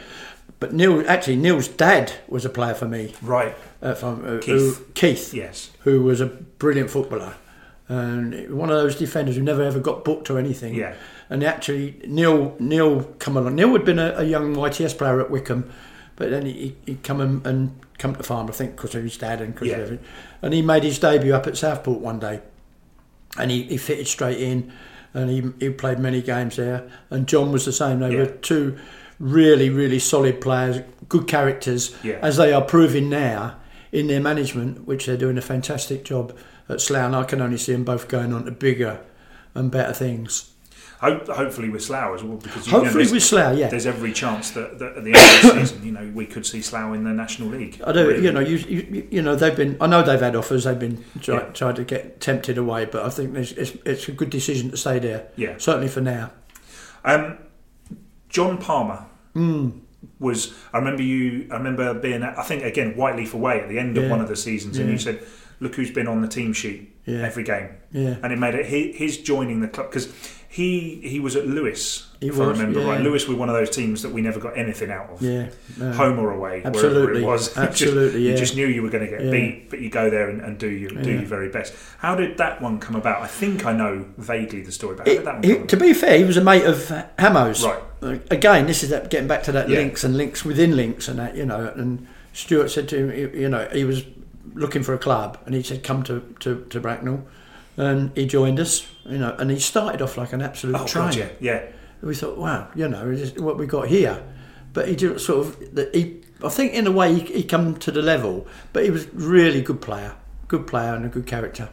[0.59, 3.55] But Neil actually Neil's dad was a player for me right.
[3.81, 4.40] Uh, at Farnborough.
[4.40, 4.79] Keith.
[4.79, 5.33] Who, Keith.
[5.33, 7.37] Yes, who was a brilliant footballer
[7.88, 10.75] and one of those defenders who never ever got booked or anything.
[10.75, 10.94] Yeah.
[11.31, 13.55] And actually, Neil Neil come along.
[13.55, 15.70] Neil had been a, a young YTS player at Wycombe,
[16.16, 18.48] but then he he come and, and come to farm.
[18.48, 19.74] I think because of his dad and because Yeah.
[19.77, 20.07] of everything.
[20.42, 22.40] And he made his debut up at Southport one day,
[23.38, 24.72] and he, he fitted straight in,
[25.12, 26.88] and he he played many games there.
[27.11, 28.00] And John was the same.
[28.00, 28.18] They Yeah.
[28.18, 28.77] were two
[29.20, 32.18] really really solid players, good characters, Yeah.
[32.22, 33.57] as they are proving now
[33.92, 36.37] in their management, which they're doing a fantastic job
[36.68, 37.07] at Slough.
[37.07, 38.98] And I can only see them both going on to bigger
[39.55, 40.50] and better things.
[41.05, 43.69] Hope, hopefully with Slough as well because know, Hopefully there's, with Slough, yeah.
[43.69, 46.47] there's every chance that, that at the end of the season, you know, we could
[46.47, 47.81] see Slough in the National League.
[47.87, 48.25] I do, Really.
[48.25, 49.77] you know, you, you you know they've been.
[49.81, 50.64] I know they've had offers.
[50.64, 51.45] They've been try, Yeah.
[51.53, 53.53] tried to get tempted away, but I think it's
[53.85, 55.29] it's a good decision to stay there.
[55.37, 55.55] Yeah.
[55.59, 56.31] certainly for now.
[57.05, 57.38] Um,
[58.29, 59.71] John Palmer Hmm.
[60.19, 60.55] was.
[60.73, 61.49] I remember you.
[61.51, 62.23] I remember being.
[62.23, 64.11] At, I think again Whyteleafe away at the end of Yeah.
[64.11, 65.21] one of the seasons, and you said,
[65.61, 67.23] "Look who's been on the team sheet Yeah.
[67.27, 70.09] every game." Yeah, and it made it his joining the club because
[70.55, 72.90] he he was at Lewes He if I remember yeah.
[72.93, 73.01] right.
[73.01, 75.90] Lewes were one of those teams that we never got anything out of, yeah, no.
[75.93, 77.49] home or away, wherever Absolutely, it was.
[77.49, 79.31] You just- absolutely, you just knew you were going to get Yeah.
[79.33, 81.75] beat, but you go there and, and do you do your very best.
[81.99, 83.21] How did that one come about?
[83.21, 85.93] I think I know vaguely the story, but how did that one He- to be
[85.93, 86.88] fair, he was a mate of
[87.19, 87.64] Hamos.
[87.64, 87.83] Right.
[88.01, 89.79] Uh, Again, this is that, getting back to that Yeah.
[89.79, 91.73] links and links within links and that, you know.
[91.75, 94.05] And Stuart said to him, you- you know, he was
[94.55, 97.25] looking for a club and he said, come to, to, to Bracknell.
[97.77, 101.11] And he joined us, you know, and he started off like an absolute Oh, train.
[101.11, 101.59] God, yeah.
[102.01, 104.23] And we thought, wow, you know, is what we got here.
[104.73, 107.91] But he did sort of, he, I think in a way he, he come to
[107.91, 110.15] the level, but he was really good player,
[110.49, 111.69] good player and a good character.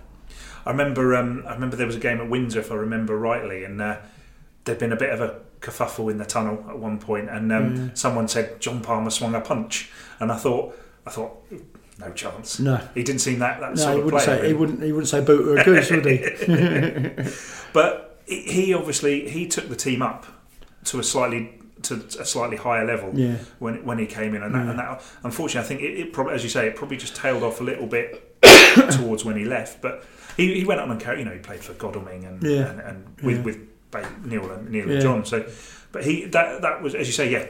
[0.65, 1.15] I remember.
[1.15, 3.97] Um, I remember there was a game at Windsor, if I remember rightly, and uh,
[4.63, 7.95] there'd been a bit of a kerfuffle in the tunnel at one point, and um,
[7.95, 11.43] someone said John Palmer swung a punch, and I thought, I thought,
[12.01, 12.59] no chance.
[12.59, 12.77] No.
[12.93, 14.39] he didn't seem that that No, sort he of wouldn't player.
[14.41, 16.17] say he wouldn't he wouldn't say boot or a goose, would he?
[17.73, 20.25] But he- he obviously he took the team up
[20.85, 23.37] to a slightly to a slightly higher level Yeah.
[23.59, 26.33] when when he came in, and that, and that unfortunately I think it, it probably,
[26.35, 28.39] as you say, it probably just tailed off a little bit
[28.91, 29.81] towards when he left.
[29.81, 30.03] But
[30.37, 32.69] he, he went on and carried, you know, he played for Godalming and Yeah.
[32.69, 33.43] and, and with Yeah.
[33.43, 33.57] with
[34.25, 34.93] Neil and Neil Yeah.
[34.93, 35.25] and John.
[35.25, 35.45] So,
[35.91, 37.45] but he that that was as you say, yeah,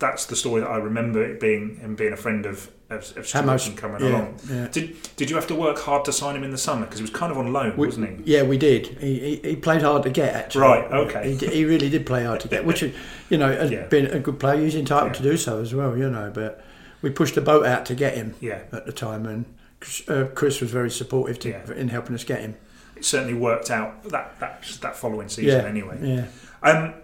[0.00, 3.34] that's the story that I remember it being him being a friend of of, of
[3.34, 4.38] and coming yeah, along.
[4.48, 4.68] yeah.
[4.68, 7.02] Did did you have to work hard to sign him in the summer because he
[7.02, 8.32] was kind of on loan, We- wasn't he?
[8.32, 8.86] Yeah, we did.
[9.00, 10.62] He, he, he played hard to get, actually.
[10.62, 11.34] Right, okay.
[11.34, 12.82] He, he really did play hard to get, which,
[13.28, 13.86] you know, has Yeah.
[13.88, 14.60] been a good player.
[14.60, 16.30] He's entitled to do so as well, you know.
[16.32, 16.64] But
[17.02, 18.60] we pushed the boat out to get him Yeah.
[18.72, 19.46] at the time, and
[19.80, 22.54] Chris- uh, Chris was very supportive to, in helping us get him.
[22.94, 25.98] It certainly worked out that that that following season anyway.
[26.00, 26.26] Yeah.
[26.70, 26.94] Um,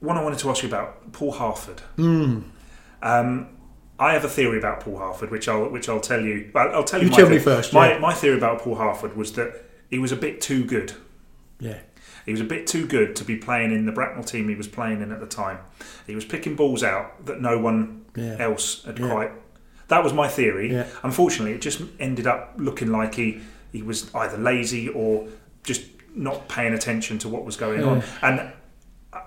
[0.00, 1.80] one I wanted to ask you about Paul Harford.
[1.96, 2.40] Hmm.
[3.02, 3.48] Um,
[3.98, 6.50] I have a theory about Paul Harford, which I'll which I'll tell you.
[6.54, 7.06] I'll, I'll tell you.
[7.06, 7.98] You my tell me first, My yeah.
[7.98, 10.92] my theory about Paul Harford was that he was a bit too good.
[11.58, 11.78] Yeah.
[12.24, 14.68] He was a bit too good to be playing in the Bracknell team he was
[14.68, 15.58] playing in at the time.
[16.06, 18.36] He was picking balls out that no one Yeah.
[18.38, 19.10] else had Yeah.
[19.10, 19.30] quite.
[19.88, 20.70] That was my theory.
[20.72, 20.86] Yeah.
[21.02, 23.40] Unfortunately, it just ended up looking like he
[23.72, 25.26] he was either lazy or
[25.64, 25.82] just
[26.14, 28.02] not paying attention to what was going on.
[28.22, 28.52] And
[29.12, 29.20] uh,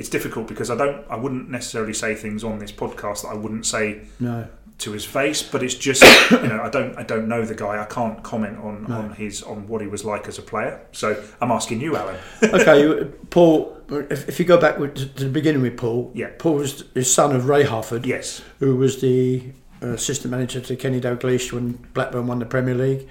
[0.00, 3.34] it's difficult because I don't, I wouldn't necessarily say things on this podcast that I
[3.42, 3.84] wouldn't say
[4.18, 4.46] No.
[4.84, 7.74] to his face, but it's just you know I don't I don't know the guy.
[7.82, 10.74] I can't comment on, on his on what he was like as a player.
[10.92, 11.06] So
[11.40, 12.16] I'm asking you, Alan.
[12.42, 13.04] okay,
[13.36, 13.76] Paul.
[14.14, 16.30] If, if you go back to the beginning with Paul, Yeah.
[16.38, 19.50] Paul was the son of Ray Harford, yes, who was the
[19.82, 23.08] uh, assistant manager to Kenny Dalglish when Blackburn won the Premier League,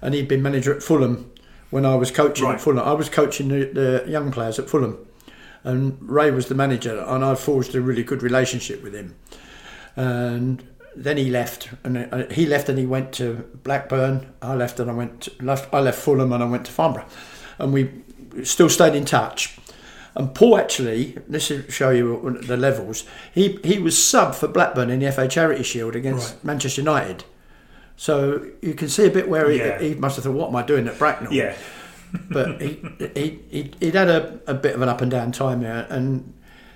[0.00, 1.30] and he'd been manager at Fulham
[1.70, 2.54] when I was coaching Right.
[2.54, 2.78] at Fulham.
[2.78, 4.94] I was coaching the, the young players at Fulham,
[5.64, 9.14] and Ray was the manager, and I forged a really good relationship with him.
[9.96, 10.62] And
[10.96, 14.32] then he left, and uh, he left, and he went to Blackburn.
[14.42, 15.72] I left, and I went to, left.
[15.72, 17.06] I left Fulham, and I went to Farnborough,
[17.58, 17.90] and we
[18.44, 19.58] still stayed in touch.
[20.16, 23.04] And Paul actually, this will show you the levels.
[23.32, 26.44] He he was sub for Blackburn in the FA Charity Shield against Right.
[26.44, 27.24] Manchester United.
[27.96, 29.78] So you can see a bit where Yeah.
[29.78, 31.54] he, he must have thought, "What am I doing at Bracknell?" yeah,
[32.30, 32.80] but he,
[33.14, 36.34] he, he he'd had a, a bit of an up and down time there, and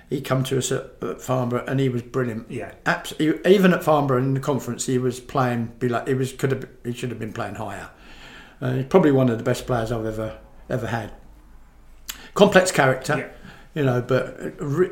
[0.09, 2.49] he come to us at, at Farnborough, and he was brilliant.
[2.51, 2.73] yeah.
[2.85, 5.73] Abs- he- even at Farnborough in the conference, he was playing.
[5.79, 7.89] Be like he was could have he should have been playing higher.
[8.61, 10.37] Uh, he's probably one of the best players I've ever
[10.69, 11.11] ever had.
[12.33, 13.79] Complex character, Yeah.
[13.79, 14.01] you know.
[14.01, 14.37] But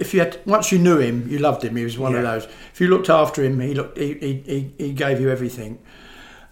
[0.01, 1.75] if you had once you knew him, you loved him.
[1.75, 2.45] He was one of those.
[2.73, 4.13] If you looked after him, he looked he,
[4.45, 5.79] he, he gave you everything.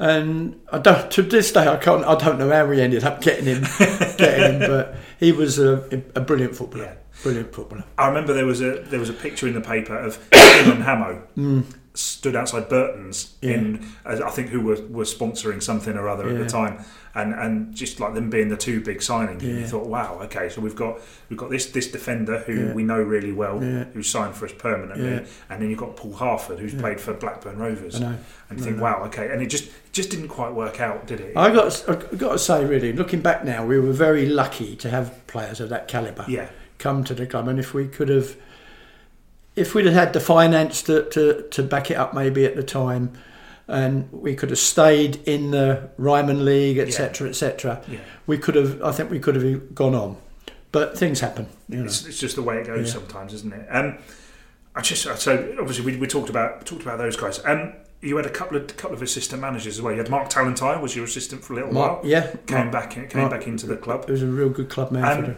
[0.01, 3.21] And I don't to this day I can't I don't know how we ended up
[3.21, 3.61] getting him
[4.17, 6.85] getting him, but he was a, a brilliant footballer.
[6.85, 7.21] Yeah.
[7.21, 7.83] Brilliant footballer.
[7.99, 10.83] I remember there was a there was a picture in the paper of him and
[10.83, 11.65] Hamo mm.
[11.93, 13.35] Stood outside Burton's.
[13.41, 13.51] Yeah.
[13.53, 16.83] in I think who were, were sponsoring something or other at the time,
[17.13, 20.47] and and just like them being the two big signings, and you thought, wow, okay,
[20.49, 22.73] so we've got we've got this this defender who Yeah.
[22.73, 23.85] we know really well, Yeah.
[23.93, 25.23] who's signed for us permanently, Yeah.
[25.49, 26.79] and then you've got Paul Harford who's Yeah.
[26.79, 28.17] played for Blackburn Rovers, and
[28.55, 31.35] you think, wow, okay, and it just just didn't quite work out, did it?
[31.35, 34.89] I got I got to say, really, looking back now, we were very lucky to
[34.89, 36.47] have players of that calibre yeah,
[36.79, 38.37] come to the club, and if we could have,
[39.55, 42.63] if we'd have had the finance to, to, to back it up, maybe at the
[42.63, 43.11] time,
[43.67, 47.99] and we could have stayed in the Ryman League, etc., etc., yeah.
[48.27, 48.81] we could have.
[48.81, 50.17] I think we could have gone on,
[50.71, 51.47] but things happen.
[51.69, 51.85] You know.
[51.85, 52.93] It's, it's just the way it goes Yeah.
[52.93, 53.67] sometimes, isn't it?
[53.69, 53.97] Um,
[54.75, 57.43] I just so obviously we, we talked about talked about those guys.
[57.45, 59.91] Um, you had a couple of couple of assistant managers as well.
[59.93, 62.09] You had Mark Tallentire was your assistant for a little Mark, while.
[62.11, 64.05] yeah, Came Mark- back came Mark- back into the club.
[64.07, 65.35] It was a real good club man Um,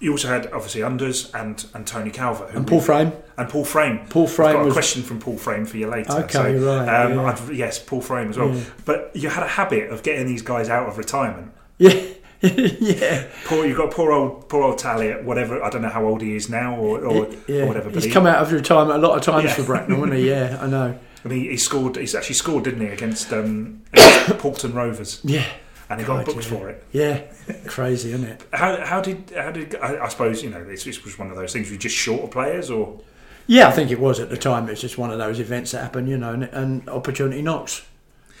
[0.00, 3.12] You also had obviously Unders and and Tony Calvert who and Paul Frame.
[3.36, 4.00] And Paul Frame.
[4.08, 4.56] Paul Frame.
[4.56, 6.12] I've got a question from Paul Frame for you later.
[6.12, 6.42] Okay, so,
[6.84, 7.50] right, Um, yeah.
[7.66, 8.54] Yes, Paul Frame as well.
[8.54, 8.62] Yeah.
[8.84, 11.52] But you had a habit of getting these guys out of retirement.
[11.78, 12.00] yeah,
[12.42, 13.26] yeah.
[13.44, 15.62] Poor, you've got poor old poor old Tally at whatever.
[15.62, 17.62] I don't know how old he is now or, or, yeah.
[17.62, 17.90] or whatever.
[17.90, 19.54] He's he, come out of retirement a lot of times Yeah.
[19.54, 20.28] for Bracknell, hasn't he?
[20.28, 20.98] Yeah, I know.
[21.24, 21.96] And he, he scored.
[21.96, 25.46] He's actually scored, didn't he, against um, against Paulton Rovers, Yeah,
[25.88, 26.84] and he got booked for it.
[26.92, 27.22] yeah.
[27.66, 28.42] Crazy, isn't it?
[28.52, 31.36] How, how did how did I, I suppose you know this, this was one of
[31.36, 31.70] those things.
[31.70, 33.00] We just short of players, or
[33.46, 34.68] Yeah, I think it was at the time.
[34.68, 37.84] It's just one of those events that happen, you know, and, and opportunity knocks.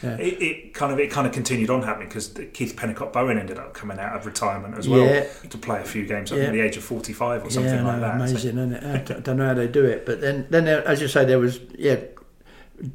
[0.02, 0.16] Yeah.
[0.18, 3.58] it, it kind of it kind of continued on happening because Keith Pennicott Bowen ended
[3.58, 5.24] up coming out of retirement as well Yeah.
[5.48, 6.44] to play a few games up Yeah.
[6.44, 8.18] at the age of forty five or something yeah, like no, that.
[8.18, 9.10] So- amazing, isn't it?
[9.10, 11.38] I don't know how they do it, but then, then there, as you say, there
[11.38, 12.00] was yeah,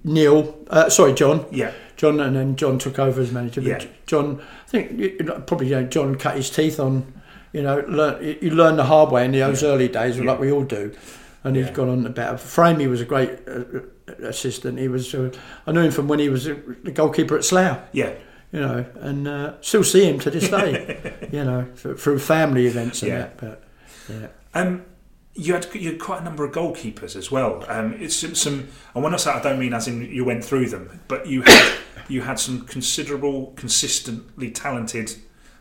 [0.04, 0.58] Neil.
[0.70, 1.46] Uh, sorry, John.
[1.52, 3.62] yeah, John, and then John took over as manager.
[3.62, 3.90] But Yeah.
[4.06, 7.14] John, I think probably you know, John cut his teeth on.
[7.54, 10.64] You know, learn, you learn the hard way in those early days, like we all
[10.64, 10.92] do.
[11.44, 11.74] And he's Yeah.
[11.74, 12.38] gone on about.
[12.38, 13.52] Framey was a great uh,
[14.12, 14.78] uh, assistant.
[14.80, 15.14] He was.
[15.14, 15.32] Uh,
[15.66, 17.80] I knew him from when he was uh, the goalkeeper at Slough.
[17.94, 18.12] yeah,
[18.52, 21.00] You know, and uh, still see him to this day.
[21.32, 23.18] you know, th- through family events and Yeah.
[23.20, 23.38] that.
[23.38, 23.64] But
[24.10, 24.84] yeah, Um,
[25.34, 27.64] you had you had quite a number of goalkeepers as well.
[27.70, 28.68] Um, it's some.
[28.94, 31.44] And when I say I don't mean as in you went through them, but you
[31.44, 31.72] had
[32.10, 35.16] you had some considerable, consistently talented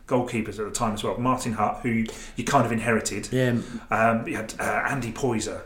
[0.09, 1.19] goalkeepers at the time as well.
[1.19, 2.05] Martin Hutt, who
[2.37, 3.29] you kind of inherited.
[3.31, 3.57] yeah,
[3.91, 5.61] Um, you had uh, Andy Poyser,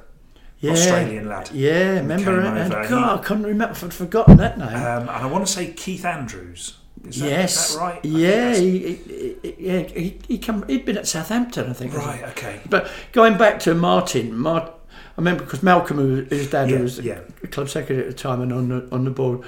[0.63, 0.73] yeah.
[0.73, 1.51] Australian lad.
[1.53, 2.47] Yeah, remember it?
[2.47, 3.73] And God, I couldn't remember.
[3.73, 4.69] If I'd forgotten that name.
[4.69, 6.79] Um, and I want to say Keith Andrews.
[7.07, 8.01] Is that, yes, is that right?
[8.05, 10.65] I Yeah, he, he, he, yeah, he, he come.
[10.69, 11.95] He'd been at Southampton, I think.
[11.95, 12.23] Right.
[12.31, 12.61] Okay.
[12.71, 16.83] But going back to Martin, Mart, I remember because Malcolm, who, his dad, Yeah, who
[16.85, 17.19] was yeah.
[17.51, 19.41] club secretary at the time and on the on the board,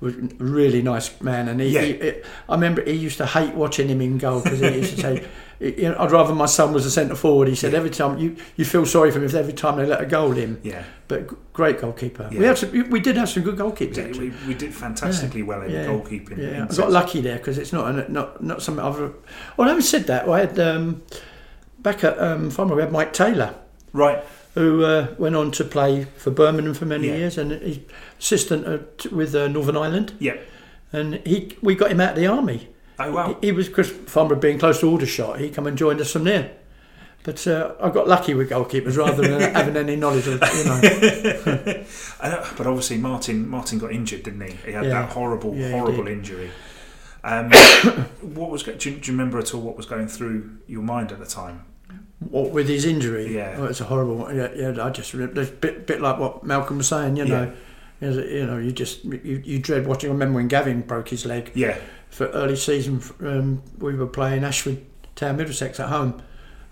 [0.00, 1.48] was a really nice man.
[1.48, 1.80] And he, Yeah.
[1.82, 2.12] he-
[2.48, 5.24] I remember he used to hate watching him in goal because he used to say.
[5.60, 7.46] You know, I'd rather my son was a centre forward.
[7.46, 7.78] He said Yeah.
[7.78, 10.34] every time you, you feel sorry for him if every time they let a goal
[10.38, 10.58] in.
[10.62, 10.84] Yeah.
[11.06, 12.30] But great goalkeeper.
[12.32, 12.38] Yeah.
[12.38, 14.30] We had some, we did have some good goalkeepers We, actually.
[14.30, 15.84] we, we did fantastically well in Yeah.
[15.84, 16.38] goalkeeping.
[16.38, 19.12] Yeah, I got lucky there because it's not an, not not something I've.
[19.58, 21.02] Well, having said that, I had um,
[21.78, 23.54] back at um, Farmer, we had Mike Taylor,
[23.92, 24.24] Right.
[24.54, 27.16] who uh, went on to play for Birmingham for many Yeah.
[27.16, 27.80] years, and he's
[28.18, 30.36] assistant at, with uh, Northern Ireland, Yeah.
[30.90, 32.68] and he we got him out of the army.
[33.00, 33.36] Oh wow.
[33.40, 36.24] He, he was because Farmer being close to Aldershot, he come and joined us from
[36.24, 36.52] there,
[37.22, 41.84] But uh, I got lucky with goalkeepers rather than having any knowledge of, you know.
[42.56, 44.52] But obviously Martin Martin got injured, didn't he?
[44.66, 44.90] He had Yeah.
[45.02, 46.50] that horrible, Yeah, horrible injury.
[47.24, 47.50] Um,
[48.22, 48.62] what was?
[48.62, 51.26] Do you, do you remember at all what was going through your mind at the
[51.26, 51.64] time?
[52.18, 53.34] What with his injury?
[53.34, 53.56] Yeah.
[53.58, 54.36] oh, it's a horrible one.
[54.36, 54.84] Yeah, yeah.
[54.84, 57.16] I just remember it's a bit, bit like what Malcolm was saying.
[57.16, 57.56] You know, it-
[58.02, 60.08] you know, you just you, you dread watching.
[60.08, 61.76] I remember when Gavin broke his leg Yeah,
[62.10, 63.02] for early season.
[63.20, 64.84] Um, we were playing Ashford
[65.16, 66.22] Town Middlesex at home,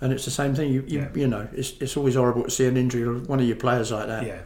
[0.00, 0.72] and it's the same thing.
[0.72, 1.08] You you, Yeah.
[1.14, 3.90] you know, it's it's always horrible to see an injury of one of your players
[3.92, 4.26] like that.
[4.26, 4.40] yeah.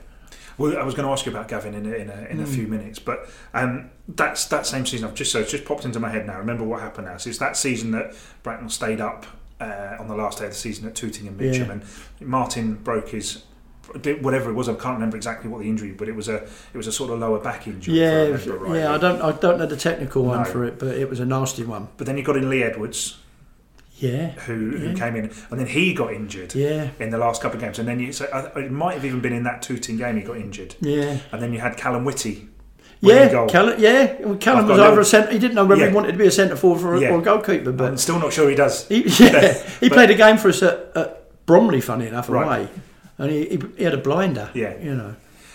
[0.59, 2.45] Well, I was going to ask you about Gavin in a, in a, in a
[2.45, 2.55] Mm.
[2.55, 5.09] few minutes, but um, that's that same season.
[5.09, 6.39] I've just so it's just popped into my head now.
[6.39, 7.17] Remember what happened now?
[7.17, 9.25] So it's that season that Bracknell stayed up
[9.61, 11.73] uh, on the last day of the season at Tooting and Mitcham, Yeah.
[11.73, 11.83] and
[12.21, 13.45] Martin broke his
[14.21, 14.69] whatever it was.
[14.69, 17.11] I can't remember exactly what the injury, but it was a it was a sort
[17.11, 17.95] of lower back injury.
[18.03, 18.79] I Yeah, remember was- rightly.
[18.81, 18.95] yeah.
[18.95, 20.45] I don't I don't know the technical one No.
[20.45, 21.89] for it, but it was a nasty one.
[21.97, 23.19] But then you got in Lee Edwards,
[23.99, 27.57] Yeah, who, who came in, and then he got injured yeah, in the last couple
[27.57, 27.79] of games.
[27.79, 30.23] And then you, so uh, it might have even been in that Tooting game he
[30.23, 30.75] got injured.
[30.81, 31.19] yeah.
[31.31, 32.49] And then you had Callum Whitty.
[33.01, 33.29] Yeah.
[33.49, 34.15] Callum, yeah.
[34.21, 35.33] Well, Callum was got a either little- a centre.
[35.33, 35.89] He didn't know whether Yeah.
[35.91, 37.11] he wanted to be a centre forward for a, Yeah.
[37.11, 38.87] or a goalkeeper, but I'm still not sure he does.
[38.89, 42.69] He, yeah, he played a game for us at, at Bromley, funny enough, away, Right.
[43.23, 44.51] And he, he, he had a blinder.
[44.53, 44.77] Yeah.
[44.79, 45.15] you know.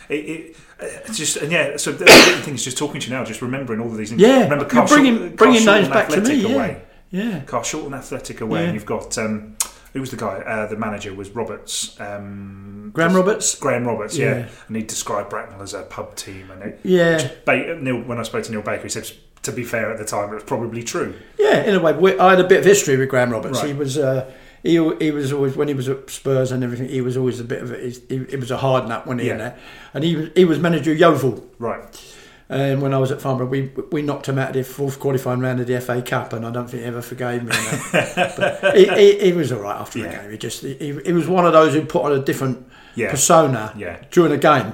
[0.10, 1.76] It, it, it's just and yeah.
[1.78, 4.10] So the, thing is, just talking to you now, just remembering all of these.
[4.10, 4.22] things.
[4.22, 6.56] Yeah, remember Carl bringing- Shorten- bringing Carl names back to me, Athletic yeah.
[6.56, 6.82] away.
[7.10, 8.66] Yeah, Carshalton Athletic away, Yeah.
[8.68, 9.58] and you've got um,
[9.94, 10.38] who was the guy?
[10.40, 12.00] Uh, the manager was Roberts.
[12.00, 13.56] Um, Graham Roberts.
[13.56, 14.38] Graham Roberts, yeah.
[14.40, 14.48] Yeah.
[14.68, 18.24] And he described Bracknell as a pub team, and it, Yeah, ba- Neil, when I
[18.24, 19.10] spoke to Neil Baker, he said,
[19.44, 21.16] to be fair, at the time, it was probably true.
[21.38, 21.64] yeah.
[21.64, 23.60] In a way, we, I had a bit of history with Graham Roberts.
[23.60, 23.68] Right.
[23.68, 23.98] He was.
[23.98, 24.30] Uh,
[24.68, 26.90] he, he was always when he was at Spurs and everything.
[26.90, 27.78] He was always a bit of a.
[27.90, 29.58] He, he was a hard nut when he in there,
[29.94, 31.46] and he was he was manager of Yeovil.
[31.60, 32.14] Right.
[32.50, 35.42] And when I was at Farnborough, we we knocked him out of the fourth qualifying
[35.42, 37.50] round of the FA Cup, and I don't think he ever forgave me.
[37.92, 40.32] but he, he, he was all right after the game.
[40.32, 42.66] He just he, he was one of those who put on a different
[42.96, 43.12] Yeah.
[43.12, 44.02] persona Yeah.
[44.12, 44.74] during a game.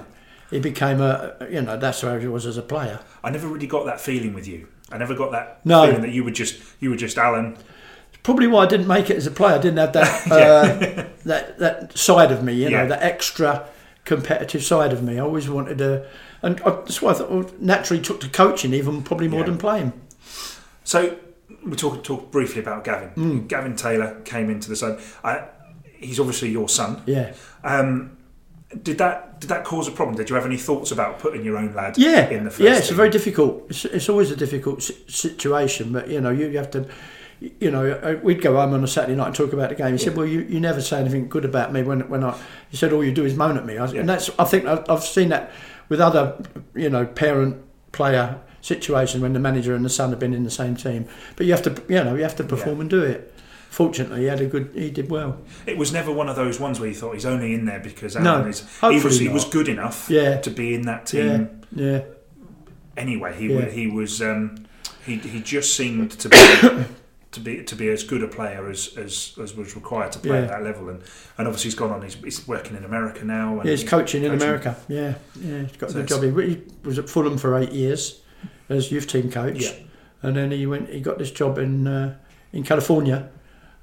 [0.51, 2.99] He became a you know that's how he was as a player.
[3.23, 4.67] I never really got that feeling with you.
[4.91, 5.85] I never got that No.
[5.87, 7.57] feeling that you were just you were just Alan.
[8.23, 9.55] Probably why I didn't make it as a player.
[9.55, 12.53] I didn't have that uh, that that side of me.
[12.53, 12.85] You know Yeah.
[12.87, 13.67] that extra
[14.05, 15.17] competitive side of me.
[15.17, 16.05] I always wanted to,
[16.41, 19.45] and I, that's why I thought well, naturally took to coaching even probably more Yeah.
[19.47, 19.93] than playing.
[20.83, 21.17] So
[21.65, 23.09] we talk talk briefly about Gavin.
[23.15, 23.47] Mm.
[23.47, 24.99] Gavin Taylor came into the side.
[25.23, 25.43] I,
[25.97, 27.01] he's obviously your son.
[27.05, 27.33] Yeah.
[27.63, 28.17] Um,
[28.81, 30.15] did that did that cause a problem?
[30.17, 32.77] Did you have any thoughts about putting your own lad Yeah, in the first yeah,
[32.77, 32.97] it's a team?
[32.97, 33.65] very difficult.
[33.69, 36.87] It's, it's always a difficult situation, but you know, you, you have to.
[37.59, 39.91] You know, uh, we'd go home on a Saturday night and talk about the game.
[39.91, 42.39] He said, "Well, you, you never say anything good about me when when I."
[42.69, 43.99] He said, "All you do is moan at me," I, Yeah.
[43.99, 44.29] and that's.
[44.39, 45.51] I think I've, seen that
[45.89, 46.41] with other,
[46.73, 47.57] you know, parent
[47.91, 51.05] player situations when the manager and the son have been in the same team.
[51.35, 53.33] But you have to, you know, you have to perform and do it.
[53.69, 54.71] Fortunately, he had a good.
[54.73, 55.37] He did well.
[55.65, 58.15] It was never one of those ones where you thought he's only in there because
[58.15, 58.65] No, Alan is.
[58.79, 60.37] He was he was good enough Yeah.
[60.39, 62.03] to be in that team yeah,
[62.95, 63.35] anyway.
[63.37, 63.65] He Yeah.
[63.65, 64.65] he was um,
[65.05, 66.37] he he just seemed to be.
[67.33, 70.43] To be to be as good a player as, as, as was required to play
[70.43, 71.01] at that level, and,
[71.37, 72.01] and obviously he's gone on.
[72.01, 73.59] He's, he's working in America now.
[73.59, 73.71] And yeah.
[73.71, 74.31] He's coaching in.
[74.31, 74.75] America.
[74.87, 75.63] Yeah, yeah.
[75.63, 76.39] He's got a So good job.
[76.39, 78.21] He, was at Fulham for eight years
[78.69, 79.61] as youth team coach.
[79.61, 79.73] Yeah,
[80.21, 80.89] and then he went.
[80.89, 82.17] He got this job in uh,
[82.51, 83.29] in California.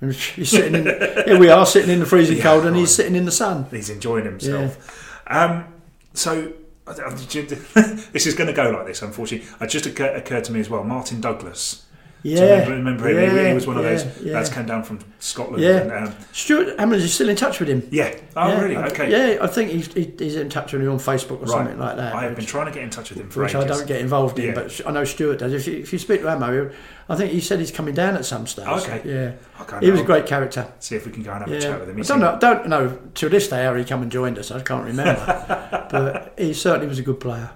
[0.00, 0.84] And he's sitting in.
[1.26, 3.66] here we are sitting in the freezing Yeah, cold, and he's sitting in the sun.
[3.70, 5.20] he's enjoying himself.
[5.26, 5.66] Um,
[6.14, 6.52] so
[6.96, 9.48] this is going to go like this, unfortunately.
[9.60, 10.82] It just occur, occurred to me as well.
[10.84, 11.86] Martin Douglas.
[12.22, 13.38] Yeah, So remember, remember him?
[13.44, 14.34] He- he, was one of yeah, those yeah.
[14.34, 15.62] lads came down from Scotland.
[15.62, 15.78] Yeah.
[15.78, 17.86] And, um, Stuart Hammond is still in touch with him.
[17.90, 18.14] yeah.
[18.36, 18.76] Oh, yeah, really?
[18.76, 19.10] I- Okay.
[19.10, 21.48] Yeah, I think he's, he, he's in touch with him on Facebook or Right.
[21.48, 22.14] something like that.
[22.14, 23.64] I have been trying to get in touch with him for which ages.
[23.64, 24.54] I don't get involved in, Yeah.
[24.54, 25.52] but I know Stuart does.
[25.54, 26.70] If you, if you speak to Ammo,
[27.08, 28.66] I think he said he's coming down at some stage.
[28.68, 29.00] Okay.
[29.04, 29.32] Yeah.
[29.58, 30.70] I'll go He was a great character.
[30.78, 31.98] See if we can go and have a chat with him.
[31.98, 34.50] I don't know, don't know to this day how he come and joined us.
[34.50, 37.50] I can't remember, but he certainly was a good player.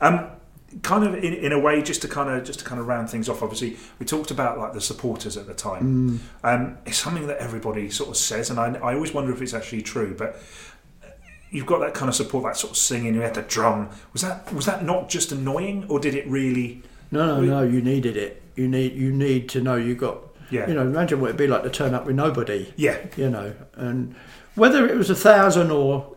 [0.00, 0.26] Um,
[0.82, 3.10] kind of in, in a way, just to kind of just to kind of round
[3.10, 3.42] things off.
[3.42, 6.20] Obviously, we talked about like the supporters at the time.
[6.42, 9.54] Um, it's something that everybody sort of says, and I, I always wonder if it's
[9.54, 10.14] actually true.
[10.16, 10.40] But
[11.50, 13.14] you've got that kind of support, that sort of singing.
[13.14, 13.90] You had the drum.
[14.12, 16.82] Was that was that not just annoying, or did it really?
[17.10, 17.62] No, no, We- no.
[17.62, 18.42] You needed it.
[18.56, 20.18] You need you need to know you got.
[20.50, 20.68] Yeah.
[20.68, 22.72] You know, imagine what it'd be like to turn up with nobody.
[22.76, 22.98] Yeah.
[23.16, 24.14] You know, and
[24.54, 26.14] whether it was a thousand or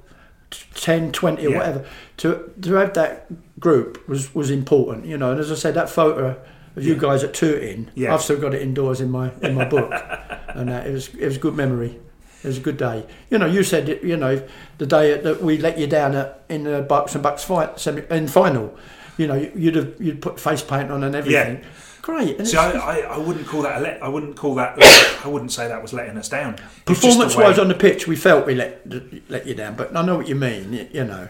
[0.51, 1.57] t- 10, 20 or Yeah.
[1.57, 1.85] whatever,
[2.17, 3.27] to to have that
[3.59, 5.05] group was was important.
[5.05, 6.39] You know, and as I said, that photo
[6.75, 8.13] of you guys at Tooting, Yeah.
[8.13, 9.91] I've still got it indoors in my in my book,
[10.49, 11.99] and uh, it was it was a good memory.
[12.43, 13.05] It was a good day.
[13.29, 14.45] You know, you said you know
[14.77, 18.01] the day that we let you down at, in the Berks and Bucks fight semi
[18.09, 18.77] in final.
[19.17, 21.57] You know, you'd have you'd put face paint on and everything.
[21.57, 21.63] Yeah.
[22.01, 22.37] Great.
[22.37, 23.77] And See, I, I, I wouldn't call that.
[23.77, 24.77] A let, I wouldn't call that.
[25.25, 26.53] I wouldn't say that was letting us down.
[26.53, 28.85] It's just the Performance-wise on the pitch, we felt we let
[29.27, 30.87] let you down, but I know what you mean.
[30.93, 31.29] You, know,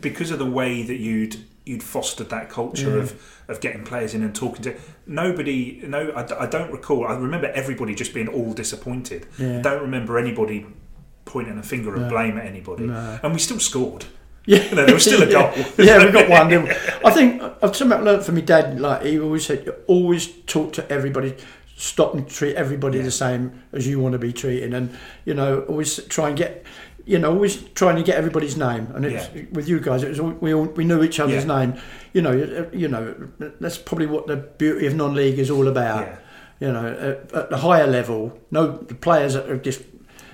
[0.00, 4.22] because of the way that you'd you'd fostered that culture of of getting players in
[4.22, 4.74] and talking to
[5.06, 5.80] nobody.
[5.84, 7.06] No, I, I don't recall.
[7.06, 9.26] I remember everybody just being all disappointed.
[9.38, 9.58] Yeah.
[9.58, 10.66] I don't remember anybody
[11.24, 12.08] pointing a finger of No.
[12.08, 13.18] blame at anybody, No.
[13.22, 14.06] and we still scored.
[14.46, 15.52] yeah, You know, there was still a goal.
[15.78, 16.68] yeah, we got one.
[17.04, 18.80] I think uh, something I learned from my dad.
[18.80, 21.34] Like he always said, you always talk to everybody.
[21.76, 23.04] Stop and treat everybody Yeah.
[23.04, 26.64] the same as you want to be treated, and you know, always try and get,
[27.08, 28.88] you know, always trying to get everybody's name.
[28.94, 29.44] And it's, Yeah.
[29.50, 31.58] with you guys, it was all, we all we knew each other's Yeah.
[31.58, 31.74] name.
[32.12, 36.06] You know, uh, you know, that's probably what the beauty of non-league is all about.
[36.06, 36.16] Yeah.
[36.60, 39.80] You know, at, at the higher level, no the players that are just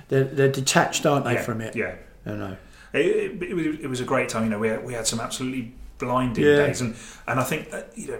[0.09, 1.75] they're, they're detached, aren't they, from it?
[1.77, 1.95] Yeah.
[2.25, 2.57] You know.
[2.93, 4.43] It, it, it, was, a great time.
[4.43, 6.95] You know, we had, we had some absolutely blinding days, and
[7.27, 8.19] and I think that, you know.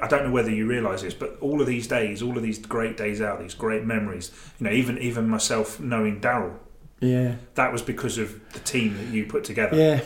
[0.00, 2.60] I don't know whether you realise this, but all of these days, all of these
[2.60, 4.30] great days out, these great memories.
[4.60, 6.54] You know, even even myself knowing Daryl,
[7.00, 7.34] Yeah.
[7.54, 9.76] that was because of the team that you put together.
[9.76, 10.00] Yeah.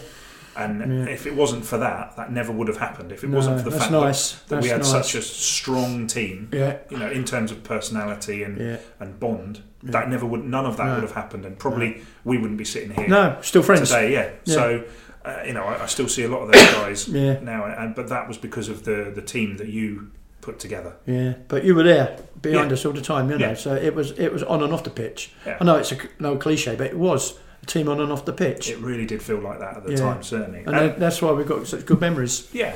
[0.57, 1.13] And Yeah.
[1.13, 3.13] if it wasn't for that, that never would have happened.
[3.13, 4.33] If it No, wasn't for the fact nice.
[4.33, 4.91] that, that we had nice.
[4.91, 6.79] such a strong team, Yeah.
[6.91, 8.77] you know, in terms of personality and Yeah.
[8.99, 10.45] and bond, that never would.
[10.45, 10.95] None of that No.
[10.95, 13.89] would have happened, and probably we wouldn't be sitting here No, still friends.
[13.91, 14.13] today.
[14.13, 14.29] Yeah.
[14.45, 14.83] So,
[15.25, 18.09] uh, you know, I, I still see a lot of those guys now, and but
[18.09, 20.09] that was because of the the team that you
[20.41, 20.95] put together.
[21.07, 22.75] Yeah, but you were there behind Yeah.
[22.75, 23.49] us all the time, you know.
[23.49, 23.55] Yeah.
[23.55, 25.33] So it was it was on and off the pitch.
[25.47, 25.59] Yeah.
[25.61, 28.33] I know it's a no cliche, but it was a team on and off the
[28.33, 30.61] pitch, It really did feel like that at the time, certainly.
[30.61, 32.49] and And- uh, that's why we've got such good memories.
[32.53, 32.75] Yeah,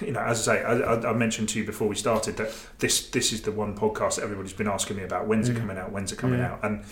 [0.00, 2.48] you know, as I say, I, I, mentioned to you before we started that
[2.78, 5.26] this this is the one podcast that everybody's been asking me about.
[5.26, 5.92] When's it coming out?
[5.92, 6.60] When's it coming out?
[6.62, 6.82] And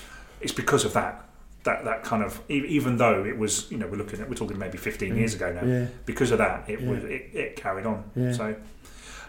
[0.40, 1.24] it's because of that.
[1.62, 4.58] That that kind of even though it was you know we're looking at we're talking
[4.58, 5.14] maybe 15 Yeah.
[5.14, 5.64] years ago now.
[5.66, 6.90] Yeah, Because of that, it Yeah.
[6.90, 8.04] was it, it carried on.
[8.14, 8.32] Yeah.
[8.32, 8.54] So.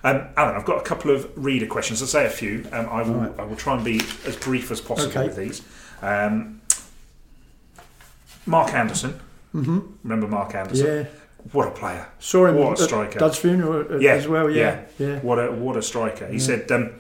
[0.06, 2.00] Um, Alan, I've got a couple of reader questions.
[2.02, 2.66] I'll say a few.
[2.72, 3.14] Um, I will.
[3.16, 3.40] Right.
[3.40, 5.28] I will try and be as brief as possible Okay.
[5.28, 5.62] with these.
[6.02, 6.62] Um,
[8.46, 9.20] Mark Anderson.
[9.52, 10.86] hmm Remember Mark Anderson?
[10.86, 11.04] yeah.
[11.52, 12.08] What a player!
[12.20, 13.20] Saw him What a striker.
[13.20, 14.50] Dud's funeral uh, Yeah, as well.
[14.50, 15.20] Yeah, yeah.
[15.20, 16.28] What a what a striker!
[16.28, 16.40] He Yeah.
[16.40, 16.92] said, um,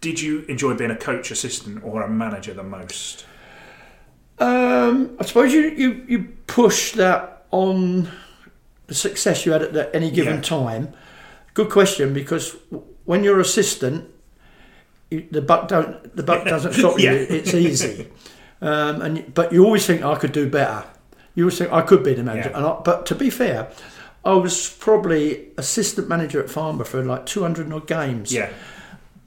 [0.00, 3.26] "Did you enjoy being a coach, assistant, or a manager the most?"
[4.38, 8.08] Um, I suppose you, you you push that on
[8.86, 10.40] the success you had at any given Yeah.
[10.42, 10.92] time.
[11.54, 12.56] Good question because
[13.04, 14.08] when you're assistant,
[15.10, 17.12] you, the buck don't the buck doesn't stop Yeah.
[17.12, 17.18] you.
[17.28, 18.08] It's easy,
[18.62, 20.84] um, and but you always think I could do better.
[21.34, 22.50] You always think I could be the manager.
[22.50, 22.56] Yeah.
[22.58, 23.70] And I, but to be fair,
[24.24, 28.50] I was probably assistant manager at Farnborough for like 200 odd games Yeah,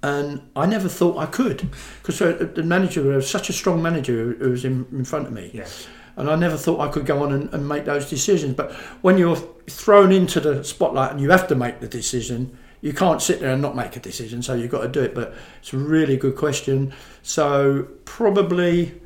[0.02, 1.70] and I never thought I could
[2.02, 5.34] because the manager was such a strong manager who- who was in, in front of
[5.34, 5.68] me, yeah,
[6.16, 8.54] and I never thought I could go on and, and make those decisions.
[8.56, 8.72] But
[9.02, 9.38] when you're
[9.68, 13.52] thrown into the spotlight and you have to make the decision, you can't sit there
[13.54, 14.42] and not make a decision.
[14.44, 15.16] So you've got to do it.
[15.16, 16.94] But it's a really good question.
[17.24, 19.02] So probably.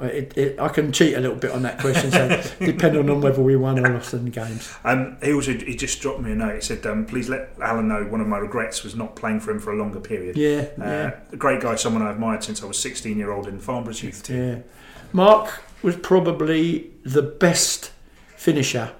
[0.00, 3.42] It, it, I can cheat a little bit on that question, so depending on whether
[3.42, 4.74] we won or lost in the games.
[4.84, 6.54] Um, he also he just dropped me a note.
[6.54, 9.50] He said, um, "Please let Alan know one of my regrets was not playing for
[9.50, 11.20] him for a longer period." Yeah, Uh, yeah.
[11.32, 14.22] A great guy, someone I admired since I was 16 year old in Farnborough's youth
[14.22, 14.38] team.
[14.38, 14.58] Yeah.
[15.12, 17.92] Mark was probably the best
[18.34, 18.92] finisher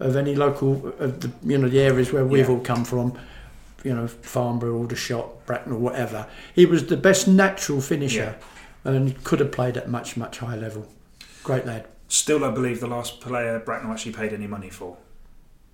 [0.00, 2.54] of any local of the you know the areas where we've Yeah.
[2.54, 3.18] all come from.
[3.84, 6.26] You know, Farnborough, Aldershot, Bracknell, whatever.
[6.54, 8.34] He was the best natural finisher
[8.82, 10.88] and could have played at much, much higher level.
[11.44, 11.86] Great lad.
[12.08, 14.96] Still, I believe the last player Bracknell actually paid any money for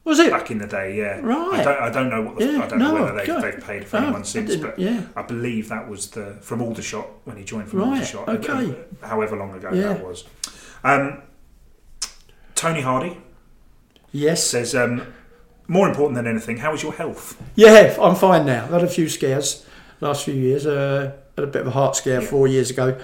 [0.05, 0.31] Was it?
[0.31, 0.95] back in the day.
[0.97, 1.61] Yeah, Right.
[1.61, 3.87] I don't, I don't know what the, Yeah, I don't know whether they've, they've paid
[3.87, 5.03] for Oh, anyone since, but yeah.
[5.17, 8.29] I believe that was the from Aldershot when he joined from Right, Aldershot.
[8.29, 8.75] okay.
[9.03, 9.95] However long ago Yeah.
[9.95, 10.25] that was.
[10.85, 11.23] Um,
[12.55, 13.17] Tony Hardy
[14.13, 14.45] Yes.
[14.45, 15.03] says, um,
[15.69, 17.41] more important than anything, how is your health?
[17.55, 18.65] Yeah, I'm fine now.
[18.65, 19.65] I've had a few scares
[20.01, 20.67] last few years.
[20.67, 22.27] Uh, had a bit of a heart scare Yeah.
[22.29, 22.99] four years ago,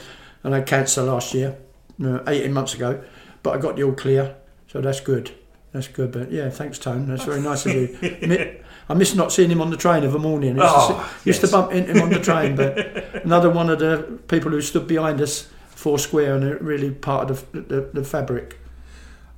[0.45, 1.57] and I had cancer last year,
[2.05, 3.01] uh, 18 months ago.
[3.43, 4.35] But I got the all clear,
[4.67, 5.31] so that's good.
[5.73, 6.13] That's good.
[6.13, 7.07] But yeah, thanks, Tone.
[7.09, 7.97] That's very nice of you.
[8.91, 10.59] I miss not seeing him on the train of a morning.
[10.59, 12.77] I used, to, Oh, see- used to bump into him on the train, but
[13.25, 17.51] another one of the people who stood behind us, four square, and really part of
[17.53, 18.59] the, the, the fabric.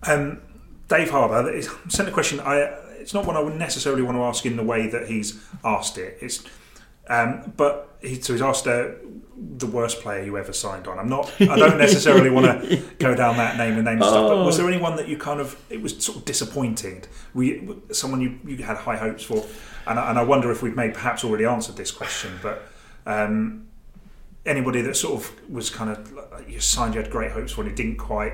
[0.04, 0.40] Um,
[0.90, 2.38] Dave Harbour is- sent a question.
[2.40, 2.56] I
[3.00, 5.96] it's not one I would necessarily want to ask in the way that he's asked
[5.96, 6.18] it.
[6.20, 6.44] It's
[7.08, 8.88] um, but he, so he's asked uh,
[9.56, 10.98] the worst player you ever signed on.
[10.98, 11.32] I'm not.
[11.40, 14.28] I don't necessarily want to go down that name and name stuff.
[14.28, 14.62] But was Oh.
[14.62, 17.08] there anyone that you kind of it was sort of disappointed?
[17.34, 19.44] Were you, someone you, you had high hopes for?
[19.86, 22.62] And I, and I wonder if we've made perhaps already answered this question, but.
[23.06, 23.66] Um,
[24.46, 27.70] Anybody that sort of was kind of you signed, you had great hopes for, and
[27.70, 28.32] it didn't quite.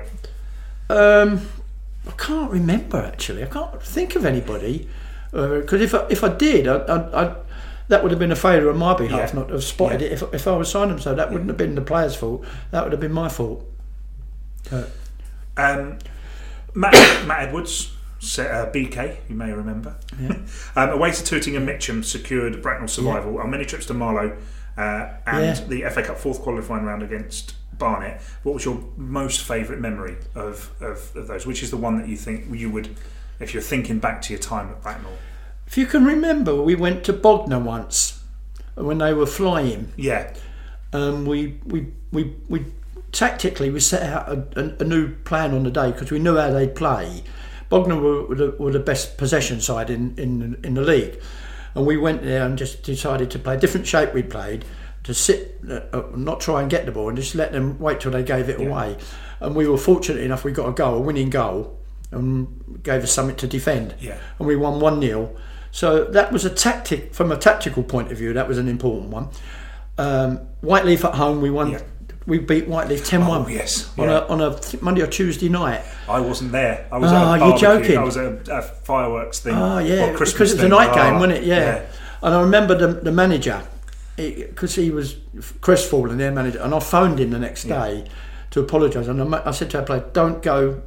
[0.89, 1.41] Um,
[2.07, 3.43] I can't remember actually.
[3.43, 4.89] I can't think of anybody
[5.31, 7.35] because if I, if I did, I, I, I,
[7.89, 9.39] that would have been a failure on my behalf Yeah.
[9.39, 10.07] not to have spotted Yeah.
[10.07, 10.99] it if, if I was signing, them.
[10.99, 12.45] So that wouldn't have been the player's fault.
[12.71, 13.65] That would have been my fault.
[14.71, 14.83] Uh,
[15.57, 15.97] Um,
[16.75, 16.93] Matt,
[17.27, 17.91] Matt Edwards,
[18.39, 19.95] uh, BK, you may remember.
[20.75, 24.37] um, away to Tooting and Mitcham secured Bracknell survival on many trips to Marlow
[24.77, 28.21] uh, and the FA Cup fourth qualifying round against Barnet.
[28.43, 31.45] What was your most favourite memory of, of, of those?
[31.45, 32.95] Which is the one that you think you would,
[33.39, 35.13] if you're thinking back to your time at Bracknell?
[35.67, 38.23] if you can remember, we went to Bognor once
[38.75, 39.91] when they were flying.
[39.97, 40.33] Yeah,
[40.93, 42.65] um, we, we, we, we
[43.11, 46.37] tactically we set out a, a, a new plan on the day because we knew
[46.37, 47.23] how they'd play.
[47.69, 51.21] Bognor were, were, the, were the best possession side in, in in the league,
[51.75, 54.63] and we went there and just decided to play a different shape we played
[55.07, 58.01] to sit, uh, uh, not try and get the ball and just let them wait
[58.01, 58.97] till they gave it away.
[59.39, 61.79] And we were fortunate enough we got a goal, a winning goal,
[62.11, 63.95] and gave us something to defend.
[64.01, 64.17] Yeah.
[64.37, 65.33] And we won one 0
[65.71, 68.33] So that was a tactic from a tactical point of view.
[68.33, 69.29] That was an important one.
[69.97, 71.71] Um, Whyteleafe at home, we won.
[71.71, 71.81] Yeah.
[72.25, 74.17] We beat Whyteleafe 10 1 Oh, yes, on, yeah.
[74.17, 75.81] a, on a Monday or Tuesday night.
[76.09, 76.85] I wasn't there.
[76.91, 77.97] I was Oh, at a you're joking.
[77.97, 79.55] I was at a, a fireworks thing.
[79.55, 81.43] Oh, yeah, Christmas because it was a night game, Oh, wasn't it?
[81.45, 81.85] Yeah.
[82.21, 83.61] And I remember the, the manager,
[84.17, 85.15] because he was
[85.61, 88.05] crestfallen, their manager, and I phoned him the next day
[88.51, 89.07] to apologise.
[89.07, 90.81] And I, I said to our player, don't go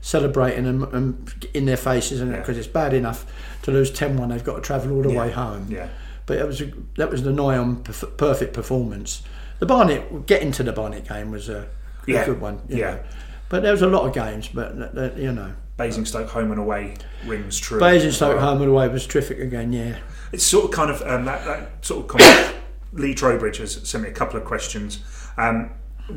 [0.00, 2.36] celebrating and, and in their faces Yeah.
[2.36, 3.24] because it's bad enough
[3.62, 4.28] to lose 10 1.
[4.28, 5.20] They've got to travel all the Yeah.
[5.20, 5.66] way home.
[5.70, 5.88] Yeah.
[6.26, 9.22] But it was a, that was the nigh on perf- perfect performance.
[9.60, 11.68] The Barnet getting to the Barnet game was a,
[12.08, 12.60] a good one.
[12.68, 12.78] Yeah.
[12.94, 13.00] know.
[13.48, 16.94] But there was a lot of games, but uh, you know, Basingstoke home and away
[17.26, 17.78] rings true.
[17.78, 19.72] Basingstoke home and away was terrific again.
[19.72, 19.98] Yeah,
[20.32, 22.54] It's sort of kind of um, that, that sort of.
[22.92, 25.02] Lee Trowbridge has sent me a couple of questions.
[25.36, 25.70] Um,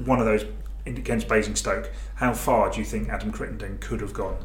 [0.06, 0.46] one of those
[0.86, 1.92] against Basingstoke.
[2.16, 4.38] How far do you think Adam Crittenden could have gone?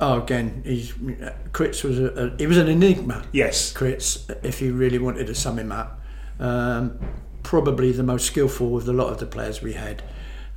[0.00, 3.24] Oh, again, he's was a, a he was an enigma.
[3.32, 3.72] Yes.
[3.72, 6.00] Crits, if you really wanted to sum him up,
[6.40, 6.98] um,
[7.42, 10.02] probably the most skillful of the lot of the players we had.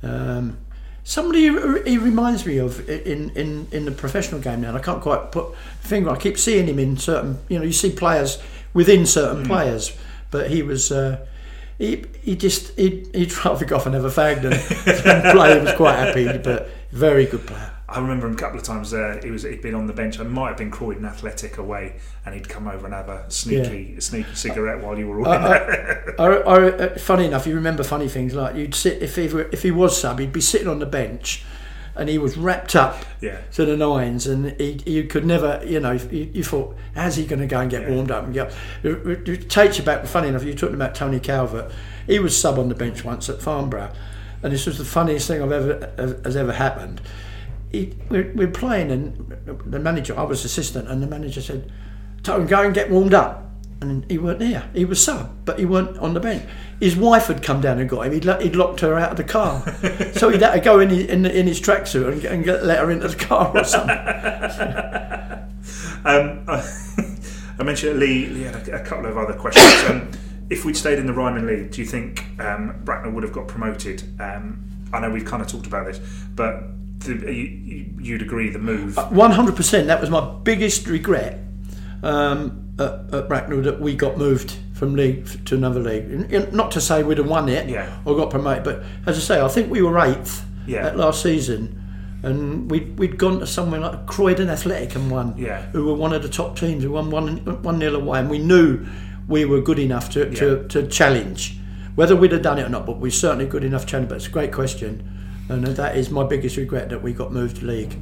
[0.02, 0.58] Um,
[1.04, 4.74] somebody he- he reminds me of in, in, in the professional game now.
[4.74, 6.10] I can't quite put a finger.
[6.10, 7.38] I keep seeing him in certain.
[7.48, 8.40] You know, you see players
[8.72, 9.92] within certain players,
[10.30, 10.92] but he was.
[10.92, 11.26] Uh,
[11.78, 14.50] he, he just he'd, he'd rather go off and have a fag than,
[15.04, 15.58] than play.
[15.58, 17.72] He was quite happy, but very good player.
[17.90, 19.18] I remember him a couple of times there.
[19.20, 20.20] He was he'd been on the bench.
[20.20, 23.98] I might have been Croydon Athletic away, and he'd come over and have a sneaky
[24.00, 25.36] sneaky cigarette while you were all I.
[25.36, 25.56] I,
[26.18, 29.48] I, I, uh, funny enough, you remember funny things like you'd sit if he were,
[29.52, 31.44] if he was sub, he'd be sitting on the bench,
[31.98, 33.38] and he was wrapped up Yeah.
[33.52, 37.26] to the nines, and he you could never, you know, you, you thought, how's he
[37.26, 38.54] going to go and get warmed up and get?
[38.82, 40.06] It, it, it takes you back.
[40.06, 41.70] Funny enough, you're talking about Tony Calvert.
[42.06, 43.92] He was sub on the bench once at Farnborough,
[44.42, 47.00] and this was the funniest thing I've ever has ever happened.
[47.72, 49.36] He, we're, we're playing, and
[49.66, 51.70] the manager, I was assistant, and the manager said,
[52.22, 53.47] "Tony, go and get warmed up."
[53.80, 54.68] And he weren't there.
[54.74, 56.44] He was sub, but he weren't on the bench.
[56.80, 58.12] His wife had come down and got him.
[58.12, 59.62] He'd, lo- he'd locked her out of the car,
[60.14, 62.64] so he'd had to go in his, in, in his tracksuit and, get, and get,
[62.64, 63.96] let her into the car or something.
[66.04, 66.44] Um,
[67.58, 68.26] I mentioned Lee.
[68.26, 69.90] Lee had a, a couple of other questions.
[69.90, 70.10] Um,
[70.48, 73.48] if we'd stayed in the Ryman League, do you think um, Bracknell would have got
[73.48, 74.02] promoted?
[74.20, 76.00] Um, I know we've kind of talked about this,
[76.34, 76.62] but
[77.00, 78.96] the, you, you'd agree the move.
[79.10, 79.88] One hundred percent.
[79.88, 81.40] That was my biggest regret
[82.02, 86.52] um, at, at Bracknell that we got moved from league to another league.
[86.52, 87.88] Not to say we'd have won it Yeah.
[88.04, 90.86] or got promoted, but as I say, I think we were eighth Yeah.
[90.86, 91.80] at last season,
[92.22, 95.34] and we'd, we'd gone to somewhere like Croydon Athletic and won.
[95.36, 95.62] Yeah.
[95.72, 98.38] who were one of the top teams who won one one nil away, and we
[98.38, 98.86] knew
[99.26, 100.68] we were good enough to, to, Yeah.
[100.68, 101.58] to challenge.
[101.96, 104.08] Whether we'd have done it or not, but we're certainly good enough to challenge.
[104.08, 105.02] But it's a great question,
[105.48, 107.96] and that is my biggest regret that we got moved to league.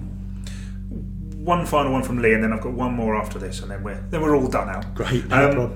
[1.47, 3.85] One final one from Lee, and then I've got one more after this, and then
[3.85, 4.93] we're then we're all done out.
[4.97, 5.75] Great, no Um.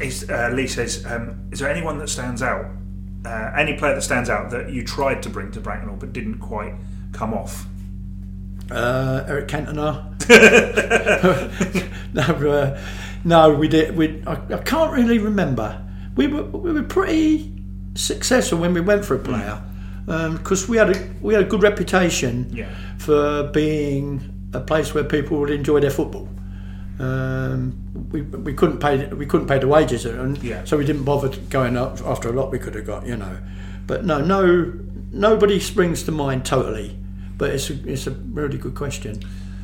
[0.00, 2.66] Is, uh, Lee says, um, is there anyone that stands out?
[3.24, 6.38] Uh, any player that stands out that you tried to bring to Bracknell but didn't
[6.38, 6.74] quite
[7.12, 7.66] come off?
[8.70, 10.06] Uh, Eric Cantona.
[12.14, 12.80] no, uh,
[13.24, 13.96] no, we did.
[13.96, 15.84] We I, I can't really remember.
[16.16, 17.52] We were we were pretty
[17.94, 19.60] successful when we went for a player
[20.06, 22.68] because we had a we had a good reputation Yeah.
[22.98, 26.28] for being a place where people would enjoy their football.
[26.98, 30.62] Um, we, we couldn't pay we couldn't pay the wages, and Yeah.
[30.64, 33.38] so we didn't bother going up after a lot we could have got, you know.
[33.86, 34.72] But no, no,
[35.10, 36.96] nobody springs to mind totally.
[37.38, 39.20] But it's a, it's a really good question.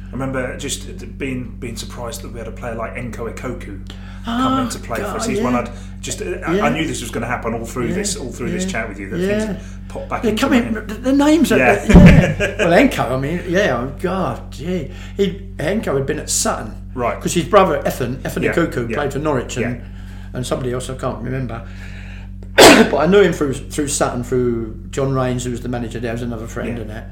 [0.08, 3.90] I remember just being being surprised that we had a player like Nko Ekoku
[4.24, 5.10] come into play for us.
[5.10, 5.54] Ah, God, He's one.
[5.54, 6.64] I'd just I, Yeah.
[6.64, 8.88] I knew this was going to happen all through Yeah, this all through this chat
[8.88, 9.10] with you.
[9.10, 9.62] That yeah.
[9.88, 10.72] pop back They're coming.
[10.72, 11.58] The, names are.
[11.58, 11.84] Yeah.
[11.86, 12.56] Yeah.
[12.58, 13.10] well, Nko.
[13.10, 13.78] I mean, yeah.
[13.78, 14.90] Oh God, gee.
[15.16, 17.16] He Nko had been at Sutton, Right.
[17.16, 18.94] Because his brother Efan, Efan Yeah, yeah.
[18.96, 19.84] played for Norwich and Yeah.
[20.32, 21.66] and somebody else I can't remember.
[22.56, 26.12] but I knew him through through Sutton, through John Rains, who was the manager there,
[26.12, 26.82] was another friend Yeah.
[26.82, 27.06] and that.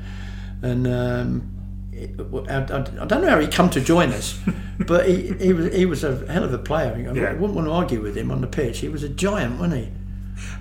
[0.62, 1.55] And um,
[1.98, 2.58] I, I,
[3.02, 4.38] I don't know how he come to join us,
[4.86, 6.94] but he, he was he was a hell of a player.
[6.94, 7.32] I Yeah.
[7.32, 8.78] wouldn't want to argue with him on the pitch.
[8.80, 9.92] He was a giant, wasn't he?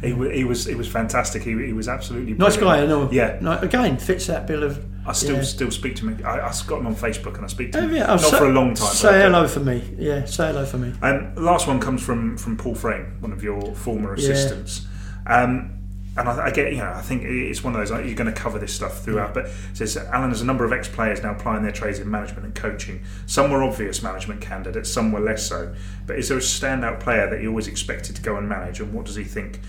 [0.07, 1.43] He, he was he was fantastic.
[1.43, 3.09] He, he was absolutely Nice guy, I know.
[3.11, 4.83] Yeah, No, again, fits that bill of.
[5.07, 5.41] I still yeah.
[5.43, 6.25] still speak to him.
[6.25, 8.21] I, I've got him on Facebook and I speak to Oh, him yeah, oh, not
[8.21, 8.93] say- for a long time.
[8.93, 9.83] Say hello for me.
[9.99, 10.93] Yeah, say hello for me.
[11.01, 14.29] Um, last one comes from from Paul Frame, one of your former Yeah.
[14.31, 14.88] assistants.
[15.27, 15.74] Um,
[16.18, 17.91] and I, I get, you know, I think it's one of those.
[17.91, 20.63] Like, you're going to cover this stuff throughout, but it says Alan has a number
[20.63, 23.03] of ex-players now applying their trades in management and coaching.
[23.26, 25.76] Some were obvious management candidates, some were less so.
[26.07, 28.93] But is there a standout player that he always expected to go and manage, and
[28.93, 29.59] what does he think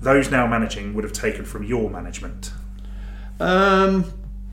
[0.00, 2.52] those now managing would have taken from your management?
[3.38, 4.12] Um,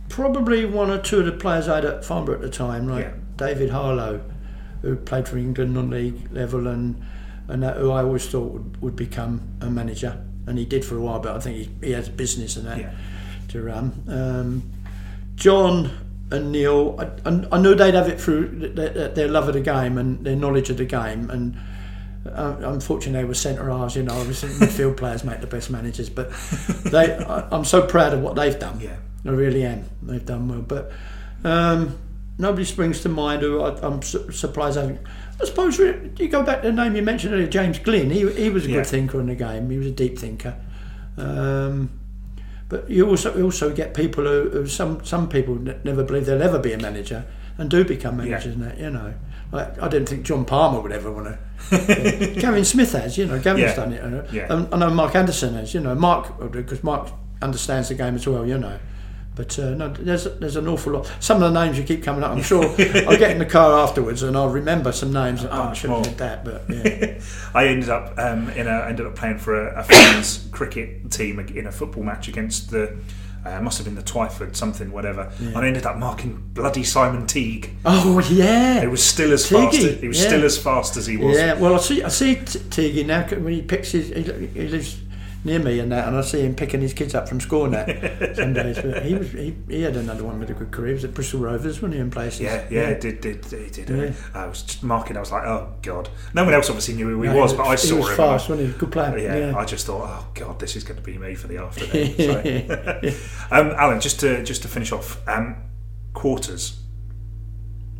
[0.09, 3.05] probably one or two of the players I had at Farnborough at the time, like
[3.05, 3.13] Yeah.
[3.37, 4.21] David Harlow,
[4.81, 7.01] who played for England on league level, and
[7.47, 10.95] and that, who I always thought would, would become a manager, and he did for
[10.97, 11.19] a while.
[11.19, 12.91] But I think he, he has a business and that Yeah.
[13.49, 14.03] to run.
[14.07, 14.71] Um,
[15.35, 15.91] John
[16.31, 19.61] and Neil, I, I, I knew they'd have it through their, their love of the
[19.61, 21.55] game and their knowledge of the game, and
[22.27, 23.95] uh, unfortunately they were centre halves.
[23.95, 26.31] You know, obviously midfield players make the best managers, but
[26.85, 28.79] they, I, I'm so proud of what they've done.
[28.79, 28.95] Yeah.
[29.25, 29.83] I really am.
[30.01, 30.91] They've done well, but
[31.43, 31.97] um,
[32.37, 35.01] nobody springs to mind who I, I'm su- surprised haven't.
[35.41, 38.09] I suppose you go back to the name you mentioned earlier, James Glynn.
[38.09, 38.77] He, he was a Yeah.
[38.77, 39.69] good thinker in the game.
[39.69, 40.55] He was a deep thinker.
[41.17, 41.89] Um,
[42.69, 46.25] but you also you also get people who, who some some people n- never believe
[46.25, 47.23] they'll ever be a manager
[47.57, 48.55] and do become managers.
[48.55, 49.13] And that you know,
[49.51, 51.27] like I didn't think John Palmer would ever want
[51.69, 52.35] to.
[52.39, 53.75] Gavin Smith has, you know, Gavin's Yeah.
[53.75, 54.03] done it.
[54.03, 54.53] uh, Yeah.
[54.53, 57.09] and I know Mark Anderson has, you know, Mark because Mark
[57.41, 58.77] understands the game as well, you know.
[59.37, 61.11] But uh, no, there's there's an awful lot.
[61.19, 63.79] Some of the names you keep coming up, I'm sure I'll get in the car
[63.79, 65.45] afterwards and I'll remember some names.
[65.45, 67.21] Oh, I should have said that, but yeah.
[67.53, 71.11] I ended up um, in a I ended up playing for a, a friend's cricket
[71.11, 72.97] team in a football match against the
[73.45, 75.31] uh, must have been the Twyford something whatever.
[75.39, 77.69] And I ended up marking bloody Simon Teague.
[77.85, 79.77] oh yeah, It was still as fast.
[79.77, 80.27] As, he was yeah.
[80.27, 81.37] still as fast as he was.
[81.37, 84.09] Yeah, well, I see, I see T- Tiggy now when he picks his.
[84.09, 84.99] He, he lives
[85.47, 87.73] near me and that, and I see him picking his kids up from school and
[87.73, 88.77] that some days.
[88.79, 90.89] But he was he, he had another one with a good career.
[90.89, 92.41] He was at Bristol Rovers, wasn't he, in places?
[92.41, 93.89] Yeah, yeah, did did he did.
[93.89, 94.11] Yeah.
[94.35, 95.17] I was just marking.
[95.17, 96.09] I was like, oh god.
[96.35, 98.15] No one else obviously knew who he No, was, but I saw he was him.
[98.17, 98.77] fast, wasn't he?
[98.77, 99.17] Good player.
[99.17, 101.57] yeah, Yeah, I just thought, oh god, this is going to be me for the
[101.57, 102.13] afternoon.
[103.07, 103.17] So.
[103.51, 105.55] um, Alan, just to just to finish off, um,
[106.13, 106.79] quarters.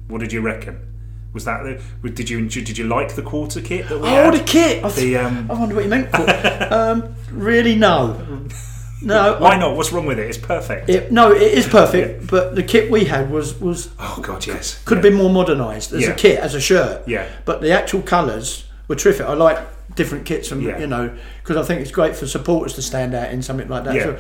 [0.08, 0.97] What did you reckon?
[1.38, 1.62] Was that
[2.02, 4.34] the- did you did you like the quarter kit that we Oh, had?
[4.34, 4.84] the kit!
[4.84, 6.10] I, The, um, I wonder what you meant.
[6.10, 6.68] For.
[6.74, 8.20] um, really, no,
[9.04, 9.38] no.
[9.40, 9.76] Why I- not?
[9.78, 10.28] What's wrong with it?
[10.28, 10.90] It's perfect.
[10.90, 12.26] It, no, it is perfect.
[12.26, 14.82] But the kit we had was was oh god, yes.
[14.86, 16.10] could have been more modernised as Yeah.
[16.10, 17.08] a kit, as a shirt.
[17.08, 17.28] Yeah.
[17.46, 19.28] But the actual colours were terrific.
[19.28, 19.60] I like
[19.96, 20.80] different kits, and Yeah.
[20.80, 23.84] you know, because I think it's great for supporters to stand out in something like
[23.84, 23.94] that.
[23.96, 24.04] Yeah.
[24.04, 24.18] So,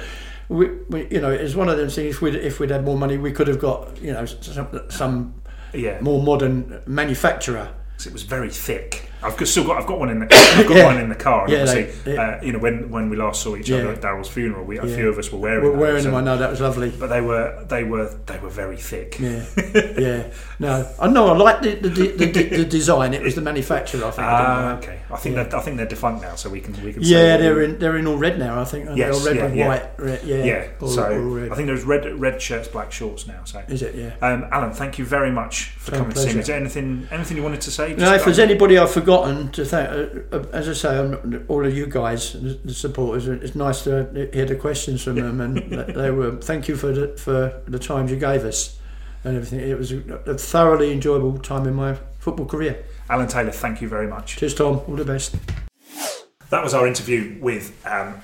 [0.50, 2.16] we, we, you know, it's one of those things.
[2.16, 5.34] If we'd, if we'd had more money, we could have got you know some, some
[5.74, 6.00] Yeah.
[6.02, 7.74] more modern manufacturer.
[8.06, 9.10] it was very thick.
[9.24, 10.86] I've got, still got I've got one in the I've got Yeah.
[10.86, 11.44] one in the car.
[11.46, 14.02] And Yeah, obviously, they- uh, you know when when we last saw each other at
[14.02, 16.14] Daryl's funeral, we, a few of us were wearing We're wearing them.
[16.14, 16.92] I and- know that was lovely.
[16.92, 19.20] but they were they were they were very thick.
[19.20, 19.44] Yeah,
[19.98, 20.24] yeah.
[20.60, 21.28] No, I know.
[21.30, 23.14] I like the the, the, the, the design.
[23.14, 24.06] It was the manufacturer.
[24.06, 24.28] I think.
[24.28, 24.78] Ah, know.
[24.78, 25.00] okay.
[25.12, 25.58] I think Yeah.
[25.58, 27.02] I think they're defunct now, so we can we can.
[27.04, 28.60] Yeah, they're in they're in all red now.
[28.62, 28.90] I think.
[28.96, 29.32] Yes, they?
[29.32, 29.68] Or red yeah, yeah.
[29.68, 29.90] white.
[29.98, 30.44] Red, yeah.
[30.44, 31.52] Yeah, all, so all red.
[31.52, 33.42] I think there's red red shirts, black shorts now.
[33.46, 33.96] So, Is it?
[33.96, 34.16] Yeah.
[34.22, 36.40] um, Alan, thank you very much for coming to see me.
[36.42, 37.96] Is there anything anything you wanted to say?
[37.96, 41.74] No, if there's anybody I've forgotten to thank, uh, uh, as I say, all of
[41.74, 45.58] you guys, the supporters, it's nice to hear the questions from them, and
[45.96, 46.36] they were.
[46.42, 48.78] Thank you for the for the times you gave us
[49.24, 49.62] and everything.
[49.62, 52.84] It was a, a thoroughly enjoyable time in my football career.
[53.10, 54.36] Alan Taylor, thank you very much.
[54.36, 54.82] Cheers, Tom.
[54.90, 55.38] All the best.
[56.50, 58.20] That was our interview with um,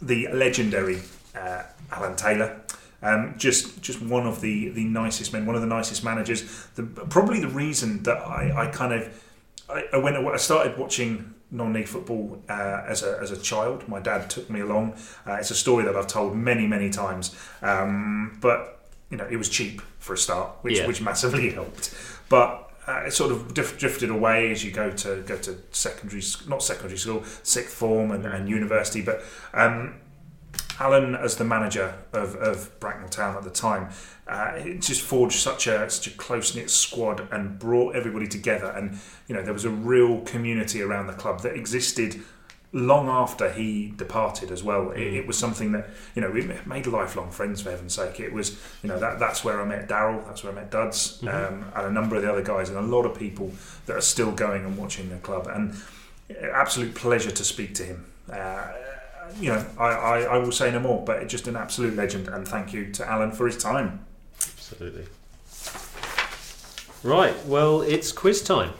[0.00, 1.02] the legendary
[1.34, 2.58] uh, Alan Taylor.
[3.02, 6.68] Um, just just one of the, the nicest men, one of the nicest managers.
[6.76, 9.12] The, probably the reason that I, I kind of
[9.72, 13.88] I, I went I started watching non-league football uh, as a as a child.
[13.88, 14.94] My dad took me along.
[15.26, 17.34] Uh, it's a story that I've told many many times.
[17.62, 20.86] Um, but you know, it was cheap for a start, which Yeah.
[20.86, 21.94] which massively helped.
[22.28, 26.22] But uh, it sort of dif- drifted away as you go to go to secondary,
[26.48, 29.02] not secondary school, sixth form and, and university.
[29.02, 29.22] But
[29.54, 30.00] um,
[30.80, 33.90] Alan, as the manager of, of Bracknell Town at the time,
[34.26, 38.70] uh, it just forged such a such a close knit squad and brought everybody together.
[38.70, 38.98] And
[39.32, 42.20] you know there was a real community around the club that existed
[42.74, 44.90] long after he departed as well.
[44.90, 48.20] It, it was something that you know we made lifelong friends for heaven's sake.
[48.20, 51.22] It was you know that that's where I met Daryl, that's where I met Duds,
[51.22, 53.52] um, and a number of the other guys, and a lot of people
[53.86, 55.46] that are still going and watching the club.
[55.46, 55.74] And
[56.52, 58.04] absolute pleasure to speak to him.
[58.30, 58.68] Uh,
[59.40, 62.46] you know, I, I, I will say no more, but just an absolute legend, and
[62.46, 64.04] thank you to Alan for his time.
[64.36, 65.06] Absolutely.
[67.02, 68.74] Right, well, it's quiz time.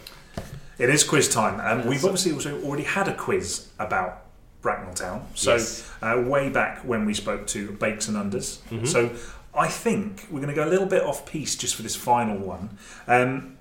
[0.83, 4.25] It is quiz time, and we've obviously also already had a quiz about
[4.63, 5.27] Bracknell Town.
[5.35, 5.89] So Yes.
[6.03, 8.59] uh, way back when we spoke to Bakes and Unders.
[8.69, 8.89] Mhm.
[8.89, 9.11] So
[9.55, 12.37] I think we're going to go a little bit off piece just for this final
[12.37, 12.77] one.
[13.07, 13.59] Um,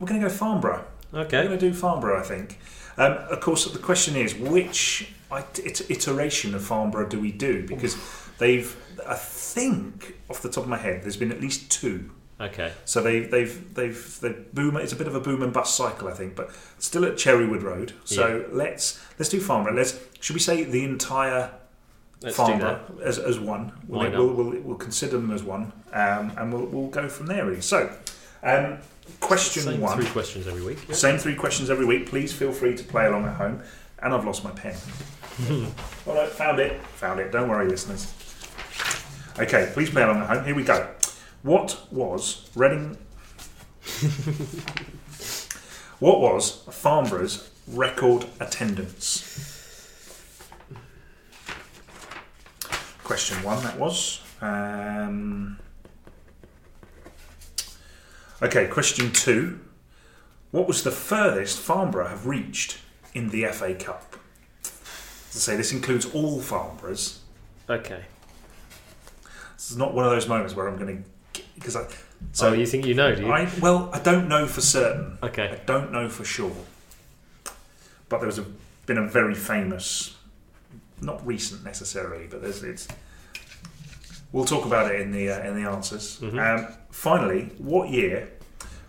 [0.00, 0.84] we're going to go Farnborough.
[1.14, 1.38] Okay.
[1.42, 2.58] We're going to do Farnborough, I think.
[2.98, 5.12] Um, of course, the question is which
[5.64, 7.64] iteration of Farnborough do we do?
[7.66, 7.96] Because
[8.38, 8.74] they've,
[9.06, 12.10] I think, off the top of my head, there's been at least two.
[12.42, 12.72] Okay.
[12.84, 14.76] So they, they've they've they boom.
[14.76, 17.62] It's a bit of a boom and bust cycle, I think, but still at Cherrywood
[17.62, 17.92] Road.
[18.04, 19.74] So let's let's do Farnborough.
[19.74, 21.52] Let's should we say the entire
[22.20, 23.72] Let's Farnborough as, as one?
[23.86, 27.46] We'll, we'll, we'll, we'll consider them as one, um, and we'll, we'll go from there.
[27.46, 27.60] Really.
[27.60, 27.94] So,
[28.42, 28.78] um,
[29.20, 29.74] question one.
[29.74, 30.00] Same one.
[30.00, 30.88] three questions every week.
[30.88, 30.94] yeah?
[30.94, 32.06] Same three questions every week.
[32.06, 33.62] Please feel free to play along at home.
[34.02, 34.74] And I've lost my pen.
[36.06, 36.80] All right, found it.
[36.96, 37.30] Found it.
[37.30, 38.12] Don't worry, listeners.
[39.38, 40.44] Okay, please play along at home.
[40.44, 40.88] Here we go.
[41.42, 42.96] What was Reading?
[45.98, 49.40] what was Farnborough's record attendance?
[53.02, 53.60] Question one.
[53.64, 54.22] That was.
[54.40, 55.58] Um,
[58.40, 59.58] okay, question two.
[60.52, 62.78] What was the furthest Farnborough have reached
[63.14, 64.16] in the FA Cup?
[64.64, 64.70] As
[65.34, 67.18] I say, this includes all Farnboroughs.
[67.68, 68.04] Okay.
[69.56, 71.10] This is not one of those moments where I'm going to
[71.62, 71.86] because I.
[72.32, 73.32] So you think you know, do you?
[73.32, 75.18] I well, I don't know for certain.
[75.22, 75.48] Okay.
[75.60, 76.52] I don't know for sure.
[78.08, 78.44] But there was a,
[78.86, 80.16] been a very famous,
[81.00, 82.88] not recent necessarily, but there's it's.
[84.32, 86.18] We'll talk about it in the uh, in the answers.
[86.20, 86.38] Mhm.
[86.68, 88.28] Um, finally, what year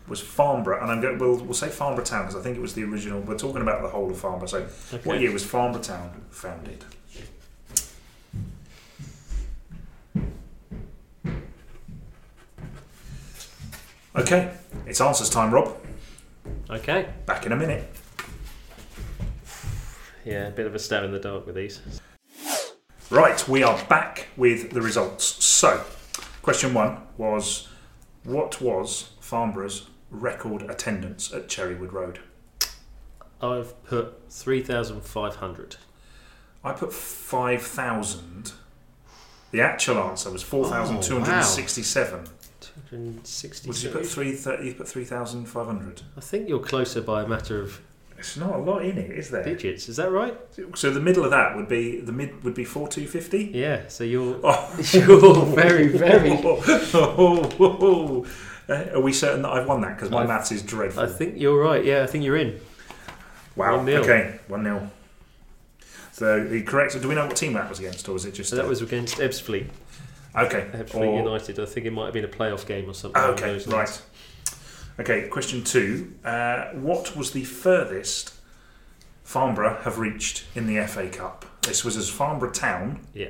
[0.07, 0.81] was Farnborough?
[0.81, 1.17] And I'm going.
[1.19, 3.19] We'll, we'll say Farnborough Town because I think it was the original.
[3.21, 4.47] We're talking about the whole of Farnborough.
[4.47, 5.09] So, Okay.
[5.09, 6.85] what year was Farnborough Town founded?
[14.15, 14.53] Okay,
[14.85, 15.75] it's answers time, Rob.
[16.69, 17.09] Okay.
[17.25, 17.91] Back in a minute.
[20.23, 21.81] Yeah, a bit of a stab in the dark with these.
[23.09, 25.43] Right, we are back with the results.
[25.43, 25.83] So,
[26.43, 27.67] question one was
[28.23, 32.19] what was Farnborough's record attendance at Cherrywood Road?
[33.41, 35.77] I've put 3,500.
[36.63, 38.53] I put 5,000.
[39.51, 42.27] The actual answer was 4,267.
[42.89, 43.67] 260.
[43.67, 44.05] What did you put?
[44.05, 46.01] Three, you put 3,500.
[46.17, 47.79] I think you're closer by a matter of
[48.17, 49.43] It's not a lot in it, is there?
[49.43, 49.89] digits.
[49.89, 50.37] Is that right?
[50.75, 53.51] So the middle of that would be the mid would be 4,250.
[53.57, 53.87] Yeah.
[53.87, 54.75] So you're Oh.
[54.93, 56.39] you're very very.
[58.69, 59.97] Uh, Are we certain that I've won that?
[59.97, 61.03] Because my maths is dreadful.
[61.03, 61.83] I think you're right.
[61.83, 62.61] Yeah, I think you're in.
[63.57, 63.77] Wow.
[63.77, 63.97] 1-0.
[63.97, 64.89] Okay, one 0
[66.13, 66.99] So the correct.
[67.01, 68.49] Do we know what team that was against, or was it just?
[68.51, 69.67] So that uh, was against Ebbsfleet.
[70.35, 70.69] Okay.
[70.93, 71.59] Or- United.
[71.59, 73.21] I think it might have been a playoff game or something.
[73.21, 74.01] Okay, right.
[74.99, 76.13] Okay, question two.
[76.23, 78.33] Uh, what was the furthest
[79.23, 81.45] Farnborough have reached in the FA Cup?
[81.63, 82.99] This was as Farnborough Town.
[83.13, 83.29] Yeah.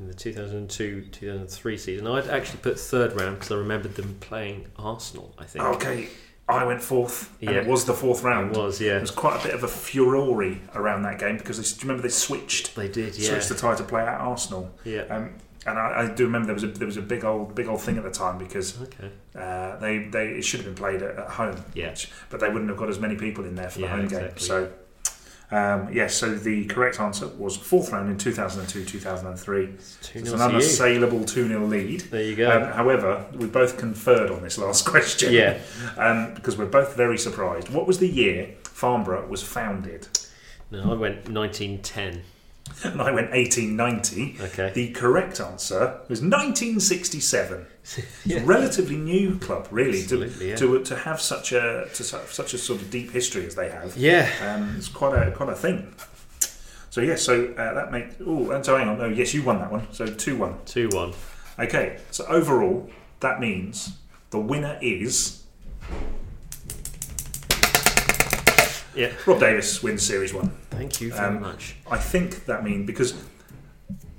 [0.00, 5.34] In the 2002-2003 season, I'd actually put third round because I remembered them playing Arsenal.
[5.38, 5.64] I think.
[5.64, 6.08] Okay,
[6.48, 7.60] I went fourth, and Yeah.
[7.62, 8.56] it was the fourth round.
[8.56, 8.78] It was.
[8.78, 11.80] There was quite a bit of a furore around that game because they, do you
[11.82, 13.16] remember they switched They did.
[13.16, 13.30] Yeah.
[13.30, 14.74] switched the tie to play at Arsenal.
[14.84, 15.02] Yeah.
[15.02, 15.34] Um,
[15.66, 17.80] and I, I do remember there was a there was a big old big old
[17.80, 19.10] thing at the time because Okay.
[19.36, 21.90] uh, they they it should have been played at, at home, Yeah.
[21.90, 24.08] which- but they wouldn't have got as many people in there for the Yeah, home
[24.08, 24.30] game.
[24.38, 24.70] So
[25.50, 29.66] um, yes, so the correct answer was fourth round in 2002 2003.
[29.66, 30.50] Two It's nil an to you.
[30.54, 32.00] unassailable 2 0 lead.
[32.10, 32.50] There you go.
[32.50, 35.30] Um, however, we both conferred on this last question.
[35.32, 35.58] yeah.
[35.98, 37.68] Um, because we're both very surprised.
[37.68, 40.08] What was the year Farnborough was founded?
[40.70, 42.22] No, I went 1910.
[42.84, 44.36] And I went 1890.
[44.40, 44.72] Okay.
[44.74, 47.66] The correct answer was 1967.
[48.24, 48.36] Yeah.
[48.36, 50.54] It's a relatively new club, really, to, yeah.
[50.54, 53.96] to to have such a to such a sort of deep history as they have.
[53.96, 54.30] Yeah.
[54.40, 55.92] Um, it's quite a quite a thing.
[56.90, 58.14] So yeah, so uh, that makes.
[58.24, 58.98] Oh, and so hang on.
[58.98, 59.88] No, yes, you won that one.
[59.92, 60.58] So two one.
[60.64, 61.12] Two one.
[61.58, 61.98] Okay.
[62.12, 62.88] So overall,
[63.18, 63.96] that means
[64.30, 65.42] the winner is
[68.94, 69.12] Yeah.
[69.26, 70.50] Rob Davies wins Series One.
[70.70, 71.76] Thank you very Um, much.
[71.90, 73.14] I think that means because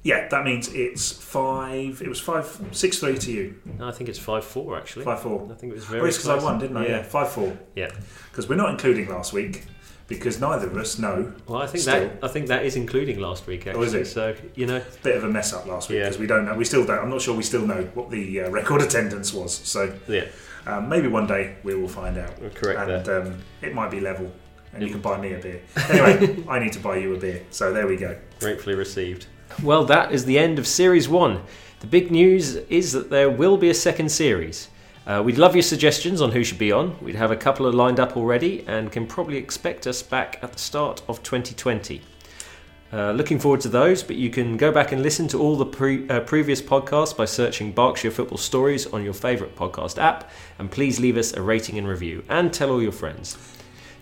[0.06, 2.02] Yeah, that means it's five.
[2.02, 3.56] It was five, six three to you.
[3.80, 5.06] No, I think it's five four actually.
[5.06, 5.48] Five four.
[5.50, 6.10] I think it was Oh, very.
[6.10, 6.88] it's because I won, didn't I?
[6.88, 7.58] Yeah, five four.
[7.76, 7.90] Yeah.
[8.30, 9.64] Because we're not including last week
[10.10, 11.32] because neither of us know.
[11.48, 12.00] Well, I think Still.
[12.10, 13.80] that I think that is including last week actually.
[13.82, 14.06] Oh, is it?
[14.08, 16.04] So you know, a Bit of a mess up last week Yeah.
[16.06, 16.56] because we don't know.
[16.56, 17.00] We still don't.
[17.00, 19.54] I'm not sure we still know what the uh, record attendance was.
[19.56, 20.26] So yeah,
[20.68, 22.34] um, maybe one day we will find out.
[22.56, 23.22] correct and that.
[23.28, 24.30] um, it might be level,
[24.74, 25.62] and you can buy me a beer.
[25.90, 27.44] Anyway, I need to buy you a beer.
[27.52, 28.18] So there we go.
[28.40, 29.28] Gratefully received.
[29.62, 31.44] Well, that is the end of series one.
[31.80, 34.70] The big news is that there will be a second series.
[35.06, 36.98] Uh, we'd love your suggestions on who should be on.
[37.02, 40.54] We'd have a couple of lined up already and can probably expect us back at
[40.54, 42.02] the start of 2020.
[42.94, 45.66] Uh, looking forward to those, but you can go back and listen to all the
[45.66, 50.30] pre- uh, previous podcasts by searching Berkshire Football Stories on your favourite podcast app.
[50.60, 53.36] And please leave us a rating and review and tell all your friends.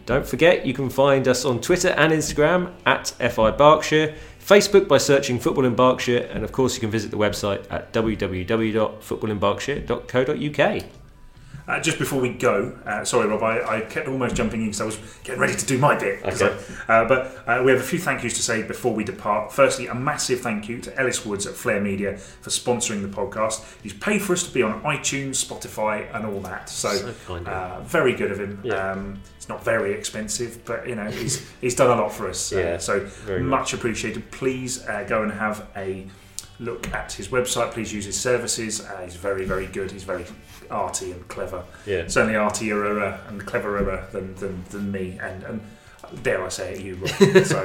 [0.05, 4.97] Don't forget, you can find us on Twitter and Instagram at FI Berkshire, Facebook by
[4.97, 10.83] searching Football in Berkshire, and of course, you can visit the website at www.footballinberkshire.co.uk.
[11.67, 14.81] Uh, just before we go, uh, sorry, Rob, I, I kept almost jumping in because
[14.81, 16.21] I was getting ready to do my bit.
[16.25, 16.57] Okay.
[16.89, 19.53] I- uh, but uh, we have a few thank yous to say before we depart.
[19.53, 23.63] Firstly, a massive thank you to Ellis Woods at Flair Media for sponsoring the podcast.
[23.83, 26.67] He's paid for us to be on iTunes, Spotify, and all that.
[26.67, 28.59] So, So kind of uh, very good of him.
[28.63, 28.91] Yeah.
[28.91, 29.19] Um,
[29.51, 32.53] not very expensive, but you know he's he's done a lot for us.
[32.53, 32.93] Uh, Yeah, so
[33.39, 34.31] much appreciated.
[34.31, 36.07] Please uh, go and have a
[36.59, 37.71] look at his website.
[37.71, 38.73] Please use his services.
[38.81, 39.91] Uh, he's very very good.
[39.91, 40.25] He's very
[40.69, 42.07] arty and clever Yeah.
[42.07, 42.77] certainly artier
[43.27, 45.61] and cleverer than, than, than me, and, and
[46.23, 47.45] dare I say it, you, Rob.
[47.45, 47.61] So,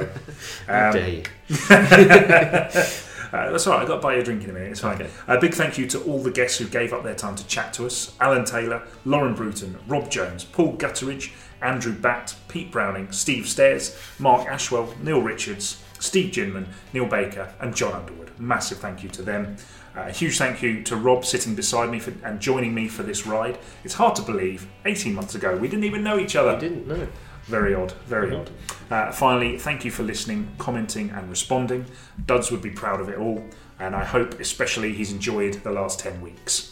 [0.67, 1.23] um, dare you.
[1.69, 3.81] uh, that's all right.
[3.81, 4.71] I've got to buy you a drink in a minute.
[4.71, 4.95] It's fine.
[5.01, 5.09] Okay.
[5.27, 7.73] A big thank you to all the guests who gave up their time to chat
[7.73, 11.31] to us: Alan Taylor, Lauren Bruton, Rob Jones, Paul Gutteridge,
[11.61, 17.75] Andrew Batt, Pete Browning, Steve Stairs, Mark Ashwell, Neil Richards, Steve Ginman, Neil Baker, and
[17.75, 18.31] John Underwood.
[18.39, 19.57] Massive thank you to them.
[19.95, 23.03] Uh, a huge thank you to Rob sitting beside me for, and joining me for
[23.03, 23.57] this ride.
[23.83, 24.67] It's hard to believe.
[24.85, 26.51] 18 months ago, we didn't even know each other.
[26.51, 27.07] I didn't know.
[27.45, 28.51] Very odd, very odd.
[28.91, 31.85] Uh, finally, thank you for listening, commenting, and responding.
[32.25, 33.43] Duds would be proud of it all,
[33.79, 36.71] and I hope especially he's enjoyed the last 10 weeks.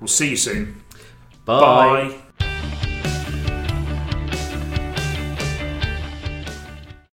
[0.00, 0.82] We'll see you soon.
[1.44, 2.14] Bye.
[2.38, 2.84] Bye.